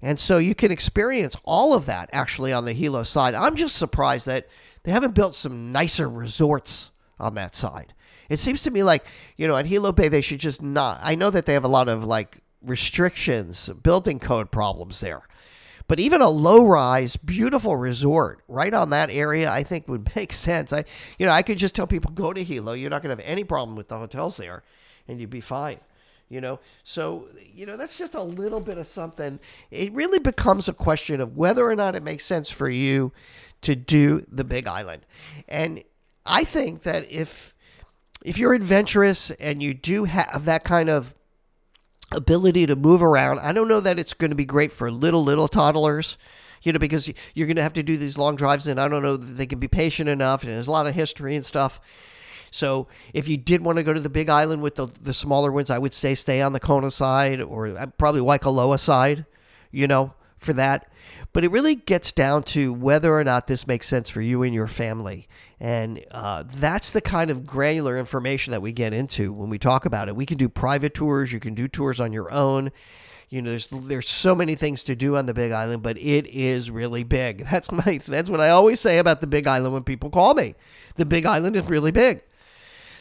And 0.00 0.18
so 0.18 0.38
you 0.38 0.54
can 0.54 0.70
experience 0.70 1.36
all 1.44 1.74
of 1.74 1.86
that 1.86 2.08
actually 2.12 2.52
on 2.52 2.64
the 2.64 2.72
Hilo 2.72 3.02
side. 3.02 3.34
I'm 3.34 3.56
just 3.56 3.76
surprised 3.76 4.26
that 4.26 4.46
they 4.84 4.92
haven't 4.92 5.14
built 5.14 5.34
some 5.34 5.72
nicer 5.72 6.08
resorts 6.08 6.90
on 7.18 7.34
that 7.34 7.56
side. 7.56 7.94
It 8.28 8.38
seems 8.38 8.62
to 8.62 8.70
me 8.70 8.82
like, 8.82 9.04
you 9.36 9.48
know, 9.48 9.56
at 9.56 9.66
Hilo 9.66 9.90
Bay, 9.90 10.08
they 10.08 10.20
should 10.20 10.38
just 10.38 10.62
not. 10.62 11.00
I 11.02 11.14
know 11.14 11.30
that 11.30 11.46
they 11.46 11.54
have 11.54 11.64
a 11.64 11.68
lot 11.68 11.88
of 11.88 12.04
like 12.04 12.42
restrictions, 12.62 13.70
building 13.82 14.18
code 14.18 14.50
problems 14.50 15.00
there. 15.00 15.22
But 15.86 16.00
even 16.00 16.20
a 16.20 16.28
low 16.28 16.66
rise, 16.66 17.16
beautiful 17.16 17.76
resort 17.76 18.42
right 18.46 18.74
on 18.74 18.90
that 18.90 19.10
area, 19.10 19.50
I 19.50 19.62
think 19.62 19.88
would 19.88 20.14
make 20.14 20.32
sense. 20.34 20.72
I, 20.72 20.84
you 21.18 21.26
know, 21.26 21.32
I 21.32 21.42
could 21.42 21.58
just 21.58 21.74
tell 21.74 21.86
people 21.86 22.10
go 22.12 22.32
to 22.32 22.44
Hilo. 22.44 22.74
You're 22.74 22.90
not 22.90 23.02
going 23.02 23.16
to 23.16 23.22
have 23.22 23.30
any 23.30 23.44
problem 23.44 23.76
with 23.76 23.88
the 23.88 23.98
hotels 23.98 24.36
there 24.36 24.62
and 25.08 25.18
you'd 25.18 25.30
be 25.30 25.40
fine 25.40 25.80
you 26.28 26.40
know 26.40 26.60
so 26.84 27.26
you 27.54 27.66
know 27.66 27.76
that's 27.76 27.98
just 27.98 28.14
a 28.14 28.22
little 28.22 28.60
bit 28.60 28.78
of 28.78 28.86
something 28.86 29.40
it 29.70 29.92
really 29.92 30.18
becomes 30.18 30.68
a 30.68 30.72
question 30.72 31.20
of 31.20 31.36
whether 31.36 31.68
or 31.68 31.74
not 31.74 31.94
it 31.94 32.02
makes 32.02 32.24
sense 32.24 32.50
for 32.50 32.68
you 32.68 33.12
to 33.62 33.74
do 33.74 34.24
the 34.30 34.44
big 34.44 34.66
island 34.66 35.04
and 35.48 35.82
i 36.26 36.44
think 36.44 36.82
that 36.82 37.10
if 37.10 37.54
if 38.24 38.36
you're 38.36 38.52
adventurous 38.52 39.30
and 39.32 39.62
you 39.62 39.72
do 39.72 40.04
have 40.04 40.44
that 40.44 40.64
kind 40.64 40.90
of 40.90 41.14
ability 42.12 42.66
to 42.66 42.74
move 42.74 43.02
around 43.02 43.38
i 43.40 43.52
don't 43.52 43.68
know 43.68 43.80
that 43.80 43.98
it's 43.98 44.14
going 44.14 44.30
to 44.30 44.36
be 44.36 44.44
great 44.44 44.72
for 44.72 44.90
little 44.90 45.22
little 45.22 45.48
toddlers 45.48 46.16
you 46.62 46.72
know 46.72 46.78
because 46.78 47.12
you're 47.34 47.46
going 47.46 47.56
to 47.56 47.62
have 47.62 47.74
to 47.74 47.82
do 47.82 47.96
these 47.96 48.16
long 48.16 48.34
drives 48.34 48.66
and 48.66 48.80
i 48.80 48.88
don't 48.88 49.02
know 49.02 49.16
that 49.16 49.34
they 49.36 49.46
can 49.46 49.58
be 49.58 49.68
patient 49.68 50.08
enough 50.08 50.42
and 50.42 50.52
there's 50.52 50.66
a 50.66 50.70
lot 50.70 50.86
of 50.86 50.94
history 50.94 51.36
and 51.36 51.44
stuff 51.44 51.80
so 52.50 52.88
if 53.12 53.28
you 53.28 53.36
did 53.36 53.62
want 53.62 53.78
to 53.78 53.84
go 53.84 53.92
to 53.92 54.00
the 54.00 54.08
Big 54.08 54.28
Island 54.28 54.62
with 54.62 54.76
the 54.76 54.88
the 55.00 55.14
smaller 55.14 55.52
ones, 55.52 55.70
I 55.70 55.78
would 55.78 55.94
say 55.94 56.14
stay 56.14 56.40
on 56.40 56.52
the 56.52 56.60
Kona 56.60 56.90
side 56.90 57.40
or 57.40 57.68
uh, 57.68 57.86
probably 57.98 58.20
Waikoloa 58.20 58.78
side, 58.80 59.26
you 59.70 59.86
know, 59.86 60.14
for 60.38 60.52
that. 60.54 60.90
But 61.32 61.44
it 61.44 61.50
really 61.50 61.74
gets 61.74 62.10
down 62.10 62.42
to 62.44 62.72
whether 62.72 63.14
or 63.14 63.22
not 63.22 63.46
this 63.46 63.66
makes 63.66 63.86
sense 63.86 64.08
for 64.08 64.20
you 64.20 64.42
and 64.42 64.54
your 64.54 64.66
family. 64.66 65.28
And 65.60 66.04
uh, 66.10 66.44
that's 66.46 66.92
the 66.92 67.00
kind 67.00 67.30
of 67.30 67.46
granular 67.46 67.98
information 67.98 68.52
that 68.52 68.62
we 68.62 68.72
get 68.72 68.92
into 68.92 69.32
when 69.32 69.50
we 69.50 69.58
talk 69.58 69.84
about 69.84 70.08
it. 70.08 70.16
We 70.16 70.26
can 70.26 70.38
do 70.38 70.48
private 70.48 70.94
tours, 70.94 71.32
you 71.32 71.40
can 71.40 71.54
do 71.54 71.68
tours 71.68 72.00
on 72.00 72.12
your 72.12 72.30
own. 72.30 72.72
You 73.28 73.42
know, 73.42 73.50
there's 73.50 73.68
there's 73.70 74.08
so 74.08 74.34
many 74.34 74.54
things 74.54 74.82
to 74.84 74.96
do 74.96 75.16
on 75.16 75.26
the 75.26 75.34
Big 75.34 75.52
Island, 75.52 75.82
but 75.82 75.98
it 75.98 76.26
is 76.28 76.70
really 76.70 77.04
big. 77.04 77.46
That's 77.50 77.70
my 77.70 77.98
that's 77.98 78.30
what 78.30 78.40
I 78.40 78.48
always 78.48 78.80
say 78.80 78.98
about 78.98 79.20
the 79.20 79.26
Big 79.26 79.46
Island 79.46 79.74
when 79.74 79.84
people 79.84 80.08
call 80.08 80.32
me. 80.34 80.54
The 80.94 81.04
Big 81.04 81.26
Island 81.26 81.54
is 81.54 81.66
really 81.66 81.92
big. 81.92 82.22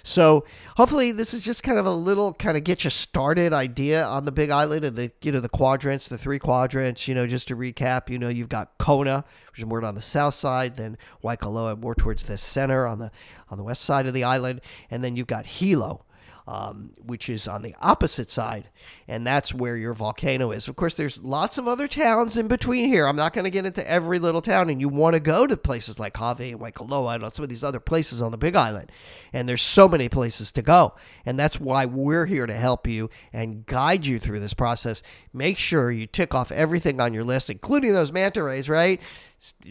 So 0.08 0.46
hopefully 0.78 1.12
this 1.12 1.34
is 1.34 1.42
just 1.42 1.64
kind 1.64 1.78
of 1.78 1.86
a 1.86 1.92
little 1.92 2.34
kind 2.34 2.56
of 2.56 2.64
get 2.64 2.86
you 2.86 2.90
started 2.90 3.52
idea 3.52 4.06
on 4.06 4.24
the 4.24 4.32
Big 4.32 4.50
Island 4.50 4.86
and 4.86 4.96
the 4.96 5.12
you 5.22 5.34
know 5.34 5.42
the 5.42 5.50
quadrants, 5.50 6.08
the 6.08 6.18
three 6.18 6.40
quadrants. 6.40 7.10
You 7.10 7.14
know, 7.14 7.28
just 7.28 7.50
to 7.50 7.58
recap, 7.58 8.10
you 8.10 8.18
know 8.18 8.30
you've 8.30 8.48
got 8.48 8.78
Kona, 8.78 9.26
which 9.52 9.60
is 9.60 9.66
more 9.66 9.84
on 9.84 9.96
the 9.96 10.02
south 10.02 10.34
side, 10.34 10.78
then 10.78 10.98
Waikoloa 11.26 11.78
more 11.78 11.94
towards 11.94 12.24
the 12.24 12.38
center 12.38 12.88
on 12.88 13.00
the 13.00 13.12
on 13.50 13.58
the 13.58 13.66
west 13.66 13.84
side 13.84 14.08
of 14.08 14.14
the 14.14 14.24
island, 14.24 14.62
and 14.90 15.04
then 15.04 15.18
you've 15.18 15.28
got 15.28 15.46
Hilo, 15.46 16.06
um, 16.48 16.92
which 17.06 17.28
is 17.28 17.46
on 17.46 17.62
the 17.62 17.76
opposite 17.82 18.32
side, 18.32 18.70
and 19.06 19.28
that's 19.28 19.54
where 19.54 19.76
your 19.76 19.94
volcano 19.94 20.52
is. 20.52 20.70
Of 20.70 20.78
course, 20.78 20.94
there's 20.94 21.18
lots 21.18 21.58
of 21.58 21.68
other 21.68 21.90
towns 21.90 22.38
in 22.38 22.48
between 22.48 22.88
here. 22.88 23.06
I'm 23.06 23.18
not 23.18 23.34
going 23.34 23.44
to 23.44 23.52
get 23.52 23.66
into 23.66 23.88
every 23.88 24.18
little 24.18 24.42
town, 24.42 24.70
and 24.70 24.80
you 24.80 24.88
want 24.88 25.16
to 25.16 25.20
go 25.20 25.46
to 25.46 25.58
places 25.58 26.00
like 26.00 26.14
Hawi 26.14 26.54
and 26.54 26.62
Waikoloa 26.62 27.16
and 27.16 27.34
some 27.34 27.44
of 27.44 27.50
these 27.50 27.66
other 27.66 27.82
places 27.82 28.22
on 28.22 28.32
the 28.32 28.38
Big 28.38 28.56
Island. 28.56 28.94
And 29.34 29.48
there's 29.48 29.62
so 29.62 29.90
many 29.90 30.08
places 30.08 30.54
to 30.54 30.62
go, 30.62 30.96
and 31.26 31.38
that's 31.38 31.60
why 31.60 31.86
we're 31.86 32.28
here 32.28 32.46
to 32.46 32.54
help 32.54 32.88
you 32.88 33.10
and 33.34 33.66
guide 33.66 34.06
you 34.06 34.18
through 34.18 34.40
this 34.40 34.54
process. 34.54 35.04
Make 35.34 35.58
sure 35.58 35.92
you 35.92 36.08
tick 36.08 36.34
off 36.34 36.50
everything 36.50 37.02
on 37.02 37.14
your 37.14 37.26
list, 37.26 37.50
including 37.50 37.94
those 37.94 38.14
manta 38.14 38.42
rays, 38.42 38.70
right? 38.70 39.02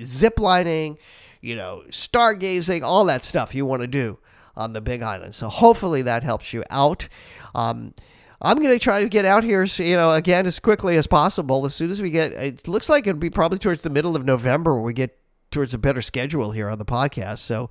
Zip 0.05 0.39
lining, 0.39 0.99
you 1.41 1.57
know, 1.57 1.85
stargazing, 1.89 2.83
all 2.83 3.07
that 3.07 3.25
stuff 3.25 3.55
you 3.55 3.65
want 3.65 3.81
to 3.81 3.89
do 3.89 4.19
on 4.57 4.73
the 4.73 4.81
Big 4.81 5.03
Island. 5.03 5.35
So 5.35 5.49
hopefully 5.49 6.03
that 6.03 6.23
helps 6.23 6.53
you 6.53 6.65
out. 6.71 7.09
Um, 7.55 7.95
I'm 8.41 8.59
going 8.59 8.73
to 8.73 8.79
try 8.79 9.03
to 9.03 9.09
get 9.09 9.25
out 9.25 9.45
here, 9.45 9.65
you 9.65 9.97
know, 9.97 10.13
again 10.13 10.47
as 10.47 10.59
quickly 10.59 10.97
as 10.97 11.07
possible. 11.07 11.65
As 11.67 11.75
soon 11.75 11.91
as 11.91 12.03
we 12.03 12.11
get, 12.11 12.33
it 12.33 12.69
looks 12.69 12.89
like 12.89 13.07
it'll 13.07 13.19
be 13.19 13.31
probably 13.31 13.59
towards 13.59 13.83
the 13.83 13.91
middle 13.91 14.15
of 14.15 14.25
November 14.25 14.75
when 14.75 14.85
we 14.85 14.93
get 14.93 15.19
towards 15.51 15.73
a 15.73 15.79
better 15.79 16.03
schedule 16.03 16.51
here 16.51 16.69
on 16.69 16.79
the 16.79 16.85
podcast. 16.85 17.39
So 17.39 17.71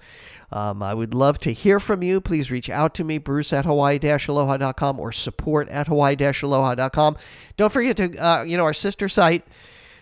um, 0.52 0.82
I 0.82 0.94
would 0.94 1.14
love 1.14 1.40
to 1.40 1.54
hear 1.54 1.80
from 1.80 2.02
you. 2.02 2.20
Please 2.20 2.50
reach 2.50 2.70
out 2.70 2.94
to 2.96 3.04
me, 3.04 3.18
Bruce 3.18 3.54
at 3.54 3.66
Hawaii-Aloha.com 3.66 5.00
or 5.00 5.12
support 5.12 5.70
at 5.70 5.88
Hawaii-Aloha.com. 5.88 7.18
Don't 7.58 7.72
forget 7.72 7.98
to, 7.98 8.18
uh, 8.18 8.44
you 8.44 8.58
know, 8.58 8.64
our 8.64 8.74
sister 8.74 9.08
site, 9.08 9.46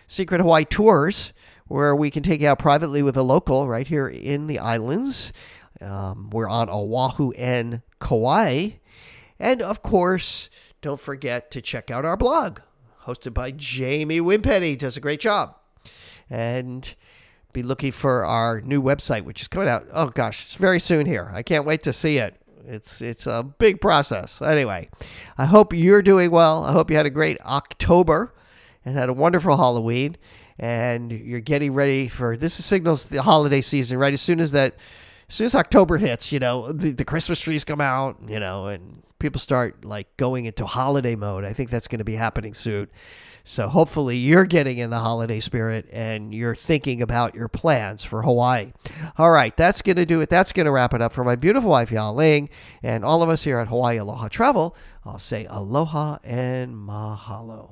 Secret 0.06 0.40
Hawaii 0.40 0.64
Tours, 0.64 1.32
where 1.66 1.94
we 1.94 2.10
can 2.10 2.22
take 2.22 2.40
you 2.40 2.48
out 2.48 2.58
privately 2.58 3.02
with 3.02 3.16
a 3.16 3.22
local 3.22 3.68
right 3.68 3.86
here 3.86 4.08
in 4.08 4.46
the 4.46 4.58
islands. 4.58 5.32
Um, 5.84 6.30
we're 6.30 6.48
on 6.48 6.68
Oahu 6.70 7.32
and 7.32 7.82
Kauai. 8.00 8.70
And 9.38 9.60
of 9.62 9.82
course, 9.82 10.48
don't 10.80 11.00
forget 11.00 11.50
to 11.50 11.60
check 11.60 11.90
out 11.90 12.04
our 12.04 12.16
blog, 12.16 12.60
hosted 13.04 13.34
by 13.34 13.50
Jamie 13.50 14.20
Wimpenny. 14.20 14.76
Does 14.76 14.96
a 14.96 15.00
great 15.00 15.20
job. 15.20 15.56
And 16.30 16.94
be 17.52 17.62
looking 17.62 17.92
for 17.92 18.24
our 18.24 18.60
new 18.60 18.82
website, 18.82 19.22
which 19.22 19.40
is 19.40 19.48
coming 19.48 19.68
out. 19.68 19.86
Oh 19.92 20.08
gosh, 20.08 20.44
it's 20.44 20.56
very 20.56 20.80
soon 20.80 21.06
here. 21.06 21.30
I 21.32 21.42
can't 21.42 21.64
wait 21.64 21.82
to 21.84 21.92
see 21.92 22.18
it. 22.18 22.36
It's 22.66 23.00
it's 23.00 23.26
a 23.26 23.42
big 23.42 23.80
process. 23.80 24.42
Anyway, 24.42 24.88
I 25.38 25.46
hope 25.46 25.72
you're 25.72 26.02
doing 26.02 26.30
well. 26.30 26.64
I 26.64 26.72
hope 26.72 26.90
you 26.90 26.96
had 26.96 27.06
a 27.06 27.10
great 27.10 27.40
October 27.42 28.34
and 28.84 28.96
had 28.96 29.08
a 29.08 29.14
wonderful 29.14 29.56
Halloween. 29.56 30.16
And 30.58 31.10
you're 31.10 31.40
getting 31.40 31.74
ready 31.74 32.06
for 32.06 32.36
this 32.36 32.54
signals 32.54 33.06
the 33.06 33.22
holiday 33.22 33.60
season, 33.60 33.98
right? 33.98 34.12
As 34.12 34.20
soon 34.20 34.38
as 34.38 34.52
that 34.52 34.76
as 35.28 35.34
soon 35.36 35.46
as 35.46 35.54
October 35.54 35.98
hits, 35.98 36.32
you 36.32 36.38
know, 36.38 36.72
the, 36.72 36.92
the 36.92 37.04
Christmas 37.04 37.40
trees 37.40 37.64
come 37.64 37.80
out, 37.80 38.18
you 38.26 38.40
know, 38.40 38.66
and 38.66 39.02
people 39.18 39.40
start 39.40 39.84
like 39.84 40.14
going 40.16 40.44
into 40.44 40.66
holiday 40.66 41.14
mode. 41.16 41.44
I 41.44 41.52
think 41.52 41.70
that's 41.70 41.88
going 41.88 41.98
to 41.98 42.04
be 42.04 42.14
happening 42.14 42.54
soon. 42.54 42.88
So 43.42 43.68
hopefully 43.68 44.16
you're 44.16 44.46
getting 44.46 44.78
in 44.78 44.88
the 44.88 44.98
holiday 44.98 45.40
spirit 45.40 45.86
and 45.92 46.34
you're 46.34 46.54
thinking 46.54 47.02
about 47.02 47.34
your 47.34 47.48
plans 47.48 48.02
for 48.02 48.22
Hawaii. 48.22 48.72
All 49.18 49.30
right, 49.30 49.54
that's 49.56 49.82
going 49.82 49.96
to 49.96 50.06
do 50.06 50.22
it. 50.22 50.30
That's 50.30 50.52
going 50.52 50.64
to 50.64 50.72
wrap 50.72 50.94
it 50.94 51.02
up 51.02 51.12
for 51.12 51.24
my 51.24 51.36
beautiful 51.36 51.70
wife, 51.70 51.90
Yao 51.92 52.12
Ling, 52.12 52.48
and 52.82 53.04
all 53.04 53.22
of 53.22 53.28
us 53.28 53.44
here 53.44 53.58
at 53.58 53.68
Hawaii 53.68 53.98
Aloha 53.98 54.28
Travel. 54.28 54.74
I'll 55.04 55.18
say 55.18 55.46
aloha 55.50 56.18
and 56.24 56.74
mahalo. 56.74 57.62